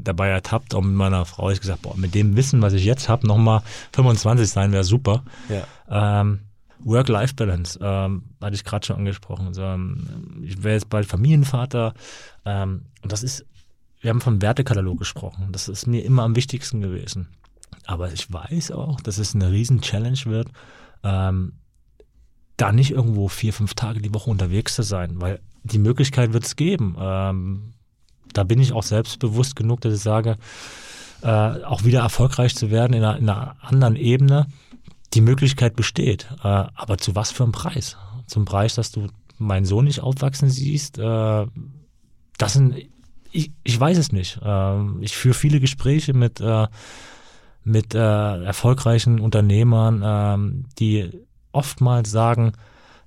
[0.00, 3.08] dabei ertappt, auch mit meiner Frau, ich gesagt, boah, mit dem Wissen, was ich jetzt
[3.08, 3.62] habe, nochmal
[3.92, 5.22] 25 sein wäre super.
[5.48, 6.20] Ja.
[6.20, 6.40] Ähm,
[6.80, 9.48] Work-Life-Balance, ähm, hatte ich gerade schon angesprochen.
[9.48, 11.94] Also, ähm, ich wäre jetzt bald Familienvater
[12.44, 13.44] ähm, und das ist,
[14.00, 15.48] wir haben vom Wertekatalog gesprochen.
[15.50, 17.28] Das ist mir immer am wichtigsten gewesen.
[17.84, 20.48] Aber ich weiß auch, dass es eine riesen Challenge wird,
[21.02, 21.54] ähm,
[22.56, 26.44] da nicht irgendwo vier, fünf Tage die Woche unterwegs zu sein, weil die Möglichkeit wird
[26.44, 26.96] es geben.
[26.98, 27.74] Ähm,
[28.32, 30.36] da bin ich auch selbstbewusst genug, dass ich sage,
[31.22, 34.46] äh, auch wieder erfolgreich zu werden in einer, in einer anderen Ebene.
[35.14, 36.28] Die Möglichkeit besteht.
[36.42, 37.96] Äh, aber zu was für einem Preis?
[38.26, 39.08] Zum Preis, dass du
[39.38, 40.98] meinen Sohn nicht aufwachsen siehst.
[40.98, 41.46] Äh,
[42.36, 42.74] das sind,
[43.32, 44.40] ich, ich weiß es nicht.
[44.42, 46.66] Äh, ich führe viele Gespräche mit äh,
[47.68, 51.10] mit äh, erfolgreichen Unternehmern, ähm, die
[51.52, 52.52] oftmals sagen,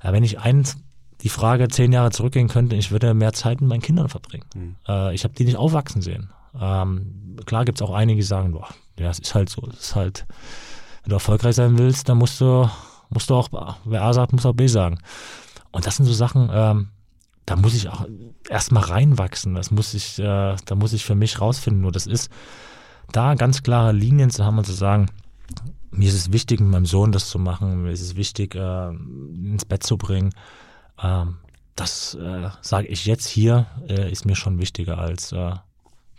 [0.04, 0.78] ja, wenn ich eins
[1.24, 4.46] die Frage zehn Jahre zurückgehen könnte, ich würde mehr Zeit mit meinen Kindern verbringen.
[4.56, 4.76] Mhm.
[4.88, 6.30] Äh, ich habe die nicht aufwachsen sehen.
[6.60, 8.68] Ähm, klar gibt es auch einige, die sagen, boah,
[9.00, 10.26] ja, es ist halt so, es ist halt,
[11.04, 12.70] wenn du erfolgreich sein willst, dann musst du,
[13.10, 13.50] musst du auch,
[13.86, 15.00] wer A sagt, muss auch B sagen.
[15.72, 16.90] Und das sind so Sachen, ähm,
[17.46, 18.06] da muss ich auch
[18.50, 19.56] erstmal reinwachsen.
[19.56, 21.82] Das muss ich, äh, da muss ich für mich rausfinden.
[21.82, 22.30] Nur das ist,
[23.12, 25.08] da ganz klare Linien zu haben und zu sagen,
[25.92, 28.90] mir ist es wichtig, mit meinem Sohn das zu machen, mir ist es wichtig, äh,
[28.90, 30.32] ins Bett zu bringen.
[31.02, 31.38] Ähm,
[31.76, 35.54] das äh, sage ich jetzt hier, äh, ist mir schon wichtiger als äh,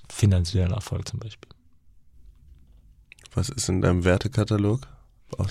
[0.09, 1.51] finanzieller Erfolg zum Beispiel.
[3.35, 4.87] Was ist in deinem Wertekatalog?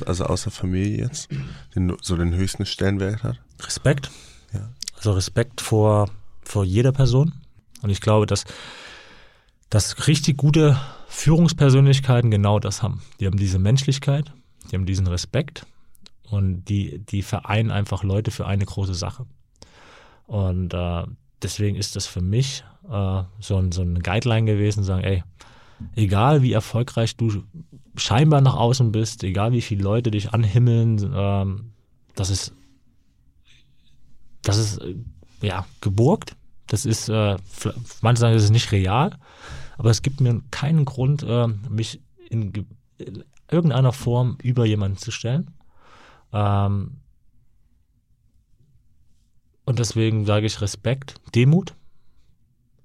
[0.05, 1.29] Also außer Familie jetzt,
[1.75, 3.39] den so den höchsten Stellenwert hat?
[3.61, 4.11] Respekt.
[4.53, 4.69] Ja.
[4.95, 6.09] Also Respekt vor,
[6.43, 7.34] vor jeder Person.
[7.82, 8.45] Und ich glaube, dass,
[9.71, 13.01] dass richtig gute Führungspersönlichkeiten genau das haben.
[13.19, 14.32] Die haben diese Menschlichkeit,
[14.69, 15.65] die haben diesen Respekt
[16.32, 19.25] und die, die vereinen einfach Leute für eine große Sache.
[20.27, 21.03] Und äh,
[21.41, 25.23] deswegen ist das für mich äh, so, ein, so eine Guideline gewesen, sagen, ey,
[25.95, 27.43] egal wie erfolgreich du
[27.95, 31.71] scheinbar nach außen bist, egal wie viele Leute dich anhimmeln, ähm,
[32.15, 32.53] das ist,
[34.43, 34.95] das ist äh,
[35.41, 36.36] ja geburgt.
[36.67, 37.36] Das ist, äh,
[38.01, 39.17] manche sagen, das ist nicht real,
[39.77, 42.53] aber es gibt mir keinen Grund, äh, mich in,
[42.97, 45.51] in, irgendeiner Form über jemanden zu stellen.
[46.34, 46.97] Ähm,
[49.65, 51.75] und deswegen sage ich Respekt, Demut.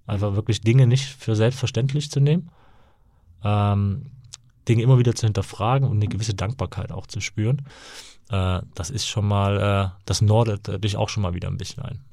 [0.07, 2.51] Einfach wirklich Dinge nicht für selbstverständlich zu nehmen.
[3.42, 4.11] ähm,
[4.68, 7.62] Dinge immer wieder zu hinterfragen und eine gewisse Dankbarkeit auch zu spüren.
[8.30, 11.57] Äh, das ist schon mal, äh, das nordet äh, dich auch schon mal wieder ein
[11.57, 12.05] bisschen ein.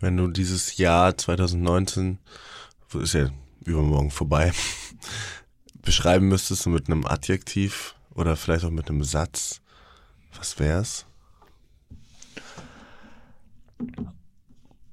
[0.00, 2.18] Wenn du dieses Jahr 2019,
[2.94, 3.30] ist ja
[3.64, 4.52] übermorgen vorbei,
[5.82, 9.60] beschreiben müsstest du mit einem Adjektiv oder vielleicht auch mit einem Satz,
[10.38, 11.06] was wär's?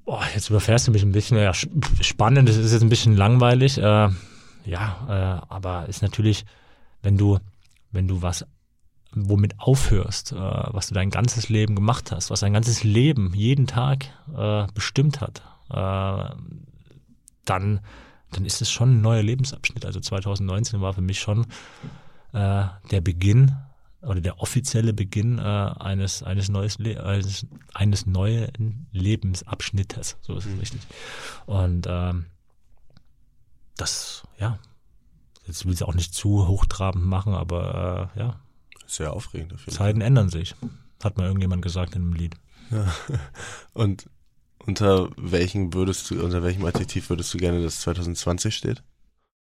[0.04, 1.36] Boah, jetzt überfährst du mich ein bisschen.
[1.36, 3.78] Ja, spannend, das ist jetzt ein bisschen langweilig.
[3.78, 4.08] Äh,
[4.64, 6.44] ja, äh, aber ist natürlich,
[7.02, 7.38] wenn du,
[7.90, 8.46] wenn du was
[9.12, 13.66] womit aufhörst, äh, was du dein ganzes Leben gemacht hast, was dein ganzes Leben jeden
[13.66, 16.34] Tag äh, bestimmt hat, äh,
[17.44, 17.80] dann,
[18.30, 19.86] dann ist es schon ein neuer Lebensabschnitt.
[19.86, 21.46] Also 2019 war für mich schon
[22.32, 23.56] äh, der Beginn
[24.06, 30.16] oder der offizielle Beginn äh, eines, eines, neues Le eines, eines neuen Lebensabschnittes.
[30.22, 30.60] So ist es mhm.
[30.60, 30.80] richtig.
[31.46, 32.26] Und ähm,
[33.76, 34.58] das, ja,
[35.46, 38.40] jetzt will ich es auch nicht zu hochtrabend machen, aber äh, ja,
[38.86, 39.52] sehr aufregend.
[39.54, 40.06] Auf Zeiten Fall.
[40.06, 40.54] ändern sich,
[41.02, 42.36] hat mal irgendjemand gesagt in einem Lied.
[42.70, 42.92] Ja.
[43.74, 44.08] Und
[44.58, 48.82] unter welchen würdest du, unter welchem Adjektiv würdest du gerne, dass 2020 steht?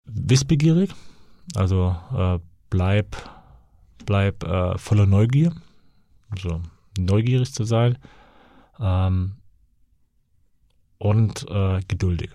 [0.05, 0.91] Wissbegierig.
[1.55, 2.39] Also äh,
[2.69, 3.17] bleib,
[4.09, 5.53] bleib äh, voller Neugier.
[6.31, 6.61] Also
[6.97, 7.99] neugierig zu sein.
[8.79, 9.33] Ähm,
[10.97, 12.31] und äh, geduldig.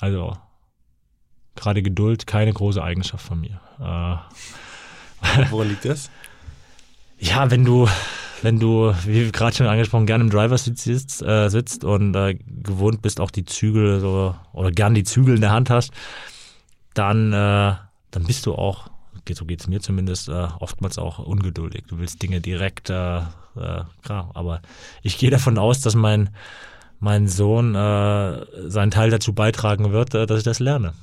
[0.00, 0.36] Also
[1.54, 3.60] gerade Geduld, keine große Eigenschaft von mir.
[3.78, 6.10] Äh, Woran liegt das?
[7.20, 7.88] Ja, wenn du,
[8.42, 13.02] wenn du, wie gerade schon angesprochen, gerne im Driver-Sitz sitzt, äh, sitzt und äh, gewohnt
[13.02, 15.92] bist, auch die Zügel so, oder gern die Zügel in der Hand hast,
[16.94, 17.76] dann, äh,
[18.10, 18.90] dann bist du auch,
[19.36, 21.84] so geht es mir zumindest, äh, oftmals auch ungeduldig.
[21.88, 24.62] Du willst Dinge direkt, äh, äh, klar, aber
[25.02, 26.30] ich gehe davon aus, dass mein,
[27.00, 30.94] mein Sohn äh, seinen Teil dazu beitragen wird, äh, dass ich das lerne.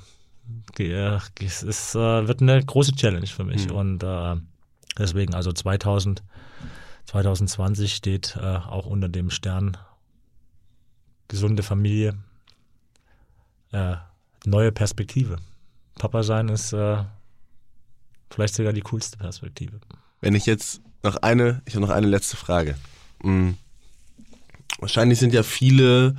[0.78, 3.70] Äh, es ist, äh, wird eine große Challenge für mich.
[3.70, 3.76] Mhm.
[3.76, 4.36] Und äh,
[4.98, 6.24] deswegen, also 2000,
[7.06, 9.78] 2020 steht äh, auch unter dem Stern
[11.28, 12.18] gesunde Familie,
[13.72, 13.96] äh,
[14.46, 15.38] neue Perspektive.
[15.96, 17.04] Papa sein ist äh,
[18.30, 19.80] vielleicht sogar die coolste Perspektive.
[20.22, 22.76] Wenn ich jetzt noch eine, ich habe noch eine letzte Frage.
[23.24, 23.58] Mhm.
[24.80, 26.16] Wahrscheinlich sind ja viele,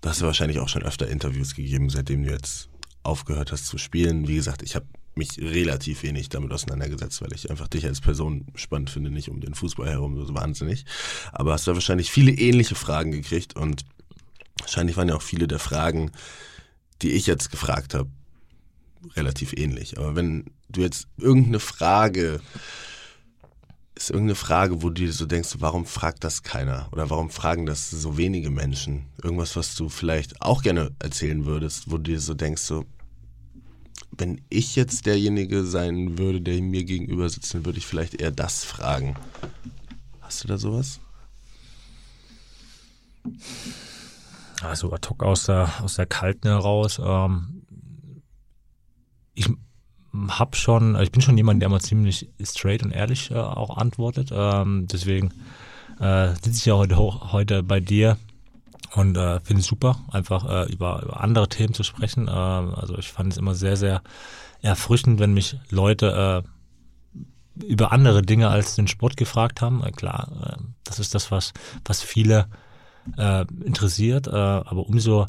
[0.00, 2.68] du hast ja wahrscheinlich auch schon öfter Interviews gegeben, seitdem du jetzt
[3.02, 4.28] aufgehört hast zu spielen.
[4.28, 8.46] Wie gesagt, ich habe mich relativ wenig damit auseinandergesetzt, weil ich einfach dich als Person
[8.54, 10.84] spannend finde, nicht um den Fußball herum so wahnsinnig.
[11.32, 13.84] Aber hast du wahrscheinlich viele ähnliche Fragen gekriegt und
[14.60, 16.12] wahrscheinlich waren ja auch viele der Fragen,
[17.02, 18.10] die ich jetzt gefragt habe,
[19.16, 19.98] relativ ähnlich.
[19.98, 22.40] Aber wenn du jetzt irgendeine Frage
[24.02, 26.88] ist irgendeine Frage, wo du dir so denkst, warum fragt das keiner?
[26.92, 29.06] Oder warum fragen das so wenige Menschen?
[29.22, 32.84] Irgendwas, was du vielleicht auch gerne erzählen würdest, wo du dir so denkst, so,
[34.10, 38.32] wenn ich jetzt derjenige sein würde, der mir gegenüber sitzt, dann würde ich vielleicht eher
[38.32, 39.14] das fragen.
[40.20, 40.98] Hast du da sowas?
[44.62, 47.00] Also ad hoc aus der, aus der Kalten heraus.
[47.02, 47.61] Ähm,
[49.34, 49.48] ich
[50.28, 54.30] hab schon, ich bin schon jemand, der mal ziemlich straight und ehrlich äh, auch antwortet.
[54.32, 55.32] Ähm, deswegen
[56.00, 58.18] äh, sitze ich ja heute, hoch, heute bei dir
[58.94, 62.28] und äh, finde es super, einfach äh, über, über andere Themen zu sprechen.
[62.28, 64.02] Äh, also ich fand es immer sehr, sehr
[64.60, 69.82] erfrischend, wenn mich Leute äh, über andere Dinge als den Sport gefragt haben.
[69.82, 71.52] Äh, klar, äh, das ist das, was,
[71.84, 72.48] was viele
[73.16, 75.26] äh, interessiert, äh, aber umso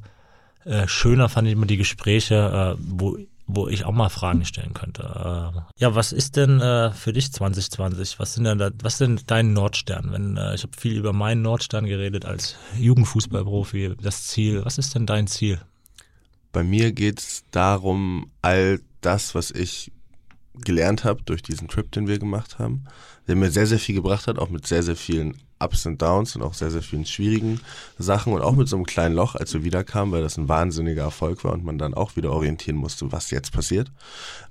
[0.66, 3.18] äh, schöner fand ich immer die Gespräche, äh, wo
[3.56, 5.04] wo ich auch mal Fragen stellen könnte.
[5.04, 8.20] Äh, ja, was ist denn äh, für dich 2020?
[8.20, 10.12] Was sind denn da, was sind dein Nordstern?
[10.12, 14.66] Wenn äh, ich habe viel über meinen Nordstern geredet als Jugendfußballprofi, das Ziel.
[14.66, 15.62] Was ist denn dein Ziel?
[16.52, 19.92] Bei mir geht es darum, all das, was ich
[20.54, 22.86] gelernt habe durch diesen Trip, den wir gemacht haben,
[23.28, 26.36] der mir sehr, sehr viel gebracht hat, auch mit sehr, sehr vielen Ups und Downs
[26.36, 27.60] und auch sehr, sehr vielen schwierigen
[27.98, 31.04] Sachen und auch mit so einem kleinen Loch, als wir wiederkamen, weil das ein wahnsinniger
[31.04, 33.92] Erfolg war und man dann auch wieder orientieren musste, was jetzt passiert.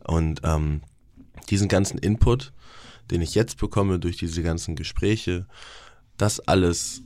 [0.04, 0.82] Und ähm,
[1.50, 2.52] diesen ganzen Input,
[3.10, 5.46] den ich jetzt bekomme durch diese ganzen Gespräche,
[6.16, 7.02] das alles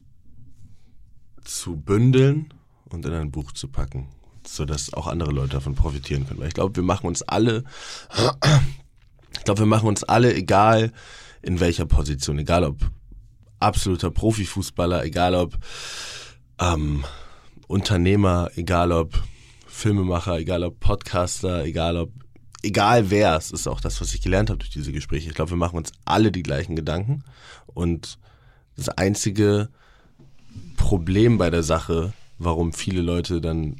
[1.45, 2.53] zu bündeln
[2.91, 4.09] und in ein Buch zu packen,
[4.47, 6.41] sodass auch andere Leute davon profitieren können.
[6.41, 7.65] Weil ich glaube, wir machen uns alle,
[9.37, 10.93] ich glaube, wir machen uns alle, egal
[11.43, 12.79] in welcher Position, egal ob
[13.61, 15.59] absoluter Profifußballer, egal ob
[16.61, 17.05] ähm,
[17.67, 19.23] Unternehmer, egal ob
[19.67, 22.11] Filmemacher, egal ob Podcaster, egal ob
[22.63, 25.29] egal wer, es ist auch das, was ich gelernt habe durch diese Gespräche.
[25.29, 27.23] Ich glaube, wir machen uns alle die gleichen Gedanken
[27.67, 28.19] und
[28.77, 29.69] das einzige
[30.77, 33.77] Problem bei der Sache, warum viele Leute dann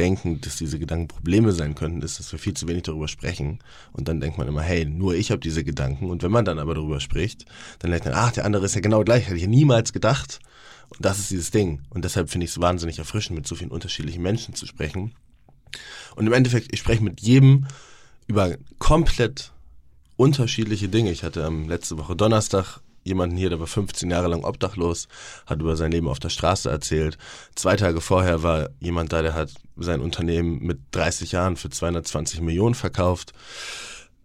[0.00, 3.58] denken, dass diese Gedanken Probleme sein könnten, ist, dass wir viel zu wenig darüber sprechen.
[3.92, 6.08] Und dann denkt man immer, hey, nur ich habe diese Gedanken.
[6.08, 7.44] Und wenn man dann aber darüber spricht,
[7.80, 10.40] dann denkt man, ach, der andere ist ja genau gleich, hätte ich ja niemals gedacht.
[10.88, 11.82] Und das ist dieses Ding.
[11.90, 15.12] Und deshalb finde ich es wahnsinnig erfrischend, mit so vielen unterschiedlichen Menschen zu sprechen.
[16.16, 17.66] Und im Endeffekt, ich spreche mit jedem
[18.26, 19.52] über komplett
[20.16, 21.10] unterschiedliche Dinge.
[21.10, 25.08] Ich hatte ähm, letzte Woche Donnerstag jemanden hier, der war 15 Jahre lang obdachlos,
[25.46, 27.18] hat über sein Leben auf der Straße erzählt.
[27.54, 32.40] Zwei Tage vorher war jemand da, der hat sein Unternehmen mit 30 Jahren für 220
[32.40, 33.32] Millionen verkauft.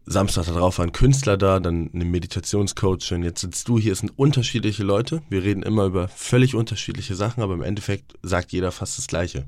[0.08, 4.00] Samstag darauf war ein Künstler da, dann eine Meditationscoach und jetzt sitzt du hier, es
[4.00, 5.24] sind unterschiedliche Leute.
[5.30, 9.46] Wir reden immer über völlig unterschiedliche Sachen, aber im Endeffekt sagt jeder fast das Gleiche,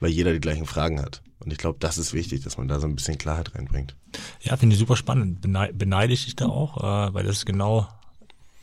[0.00, 1.20] weil jeder die gleichen Fragen hat.
[1.40, 3.96] Und ich glaube, das ist wichtig, dass man da so ein bisschen Klarheit reinbringt.
[4.40, 5.40] Ja, finde ich super spannend.
[5.42, 7.86] Beneide ich dich da auch, äh, weil das ist genau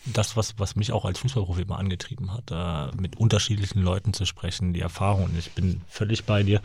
[0.06, 4.26] das, was, was mich auch als Fußballprofi immer angetrieben hat, äh, mit unterschiedlichen Leuten zu
[4.26, 5.26] sprechen, die Erfahrung.
[5.26, 6.62] Und ich bin völlig bei dir.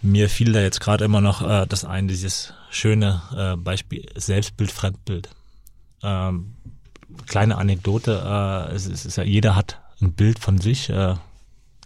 [0.00, 4.72] Mir fiel da jetzt gerade immer noch äh, das ein, dieses schöne äh, Beispiel Selbstbild,
[4.72, 5.28] Fremdbild.
[6.02, 6.54] Ähm,
[7.26, 10.88] kleine Anekdote, äh, es, es ist ja, jeder hat ein Bild von sich.
[10.88, 11.16] Äh,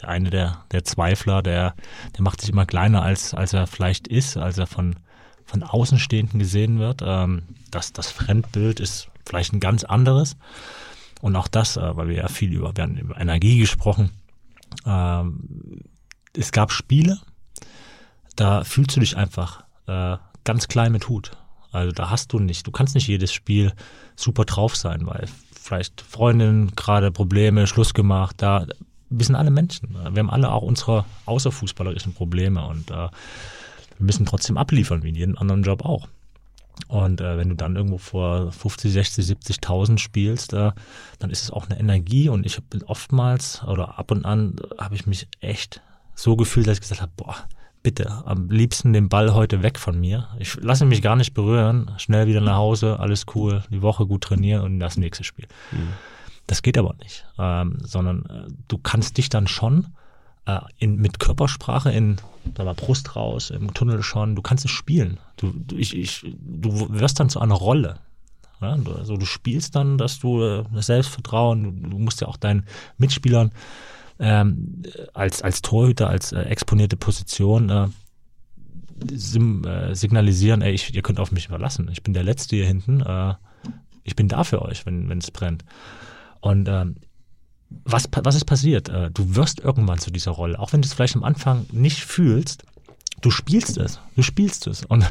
[0.01, 1.75] der eine der, der Zweifler, der,
[2.17, 4.97] der macht sich immer kleiner, als, als er vielleicht ist, als er von,
[5.45, 7.03] von Außenstehenden gesehen wird.
[7.05, 10.37] Ähm, das, das Fremdbild ist vielleicht ein ganz anderes.
[11.21, 14.11] Und auch das, äh, weil wir ja viel über, wir haben über Energie gesprochen.
[14.85, 15.81] Ähm,
[16.35, 17.19] es gab Spiele,
[18.37, 21.33] da fühlst du dich einfach äh, ganz klein mit Hut.
[21.73, 23.73] Also da hast du nicht, du kannst nicht jedes Spiel
[24.15, 28.67] super drauf sein, weil vielleicht Freundin gerade Probleme, Schluss gemacht, da
[29.09, 29.95] wir sind alle Menschen.
[29.95, 33.11] Wir haben alle auch unsere außerfußballerischen Probleme und äh, wir
[33.99, 36.09] müssen trotzdem abliefern, wie in jedem anderen Job auch.
[36.89, 40.73] Und äh, wenn du dann irgendwo vor 50, 60, 70.000 spielst, äh,
[41.19, 42.29] dann ist es auch eine Energie.
[42.29, 45.81] Und ich bin oftmals oder ab und an äh, habe ich mich echt
[46.15, 47.37] so gefühlt, dass ich gesagt habe, boah,
[47.83, 50.29] bitte, am liebsten den Ball heute weg von mir.
[50.39, 54.25] Ich lasse mich gar nicht berühren, schnell wieder nach Hause, alles cool, die Woche gut
[54.25, 55.47] trainieren und das nächste Spiel.
[55.73, 55.93] Mhm.
[56.47, 59.89] Das geht aber nicht, ähm, sondern äh, du kannst dich dann schon
[60.47, 62.17] äh, in, mit Körpersprache in
[62.55, 65.19] war Brust raus, im Tunnel schon, du kannst es spielen.
[65.37, 67.99] Du, du, ich, ich, du wirst dann zu einer Rolle.
[68.61, 72.29] Ja, du, also du spielst dann, dass du äh, das Selbstvertrauen, du, du musst ja
[72.29, 72.65] auch deinen
[72.99, 73.51] Mitspielern
[74.19, 74.83] ähm,
[75.13, 77.89] als, als Torhüter, als äh, exponierte Position äh,
[79.13, 81.91] sim, äh, signalisieren, ey, ich, ihr könnt auf mich verlassen.
[81.93, 83.01] Ich bin der Letzte hier hinten.
[83.01, 83.35] Äh,
[84.05, 85.65] ich bin da für euch, wenn es brennt.
[86.41, 86.97] Und ähm,
[87.85, 88.89] was, was ist passiert?
[88.89, 92.05] Äh, du wirst irgendwann zu dieser Rolle, auch wenn du es vielleicht am Anfang nicht
[92.05, 92.65] fühlst,
[93.21, 94.85] du spielst es, du spielst es.
[94.85, 95.11] Und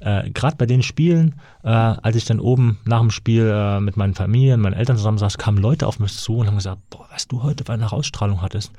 [0.00, 3.96] äh, gerade bei den Spielen, äh, als ich dann oben nach dem Spiel äh, mit
[3.96, 7.06] meinen Familien, meinen Eltern zusammen saß, kamen Leute auf mich zu und haben gesagt, boah,
[7.10, 8.72] was du heute für eine Ausstrahlung hattest.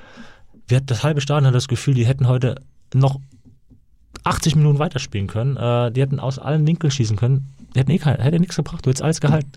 [0.67, 2.61] Wir das halbe Stadion hat das Gefühl, die hätten heute
[2.93, 3.19] noch
[4.23, 5.57] 80 Minuten weiterspielen können.
[5.57, 7.53] Äh, die hätten aus allen Winkeln schießen können.
[7.73, 9.51] Die hätten eh kein, hätte nichts gebracht, du hättest alles gehalten.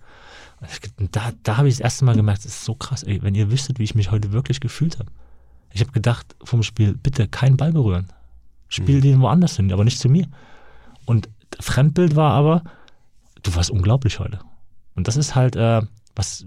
[1.13, 3.51] Da, da habe ich das erste Mal gemerkt, das ist so krass, ey, wenn ihr
[3.51, 5.11] wüsstet, wie ich mich heute wirklich gefühlt habe.
[5.73, 8.13] Ich habe gedacht vom Spiel, bitte keinen Ball berühren.
[8.69, 9.03] Spiel mhm.
[9.03, 10.27] den woanders hin, aber nicht zu mir.
[11.07, 12.63] Und Fremdbild war aber,
[13.43, 14.41] du warst unglaublich heute.
[14.95, 15.83] Und das ist halt, äh,
[16.15, 16.45] was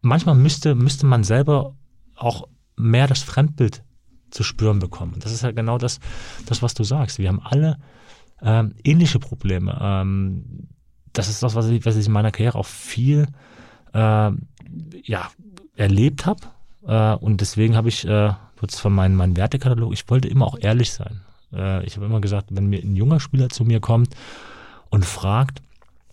[0.00, 1.74] manchmal müsste, müsste man selber
[2.14, 3.82] auch mehr das Fremdbild
[4.30, 5.16] zu spüren bekommen.
[5.18, 6.00] Das ist halt genau das,
[6.46, 7.18] das was du sagst.
[7.18, 7.78] Wir haben alle
[8.42, 9.78] ähm, ähnliche Probleme.
[9.80, 10.68] Ähm,
[11.16, 13.26] das ist das, was ich, was ich in meiner Karriere auch viel
[13.94, 14.30] äh,
[15.02, 15.30] ja,
[15.76, 16.40] erlebt habe.
[16.86, 20.58] Äh, und deswegen habe ich äh, kurz von meinem, meinem Wertekatalog, ich wollte immer auch
[20.60, 21.22] ehrlich sein.
[21.52, 24.14] Äh, ich habe immer gesagt, wenn mir ein junger Spieler zu mir kommt
[24.90, 25.62] und fragt,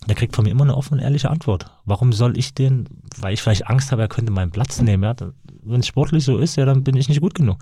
[0.08, 1.72] der kriegt von mir immer eine offene und ehrliche Antwort.
[1.86, 2.88] Warum soll ich den,
[3.20, 5.04] weil ich vielleicht Angst habe, er könnte meinen Platz nehmen.
[5.04, 5.16] Ja,
[5.64, 7.58] wenn es sportlich so ist, ja, dann bin ich nicht gut genug.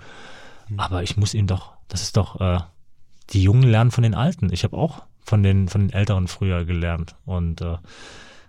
[0.68, 0.80] Mhm.
[0.80, 2.58] Aber ich muss ihn doch, das ist doch, äh,
[3.30, 4.52] die Jungen lernen von den Alten.
[4.52, 5.02] Ich habe auch
[5.32, 7.16] von den, von den Älteren früher gelernt.
[7.24, 7.78] Und äh,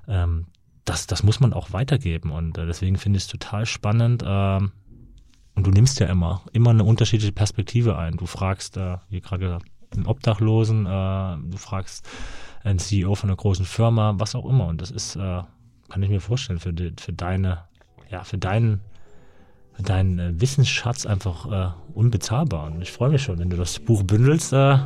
[0.10, 0.48] ähm,
[0.84, 2.30] das, das muss man auch weitergeben.
[2.30, 4.22] Und äh, deswegen finde ich es total spannend.
[4.22, 4.58] Äh,
[5.56, 8.18] und du nimmst ja immer, immer eine unterschiedliche Perspektive ein.
[8.18, 9.66] Du fragst, äh, wie gerade gesagt,
[9.96, 12.06] einen Obdachlosen, äh, du fragst
[12.66, 14.68] einen CEO von einer großen Firma, was auch immer.
[14.68, 15.42] Und das ist, äh,
[15.88, 17.64] kann ich mir vorstellen, für, die, für deine,
[18.10, 18.82] ja, für deinen,
[19.80, 22.66] deinen äh, Wissensschatz einfach äh, unbezahlbar.
[22.66, 24.52] Und ich freue mich schon, wenn du das Buch bündelst.
[24.52, 24.80] Äh,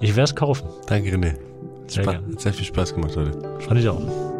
[0.00, 0.68] ich werde es kaufen.
[0.86, 1.34] Danke, René.
[1.86, 3.32] Sehr, Spa sehr viel Spaß gemacht heute.
[3.60, 4.35] Fand ich auch.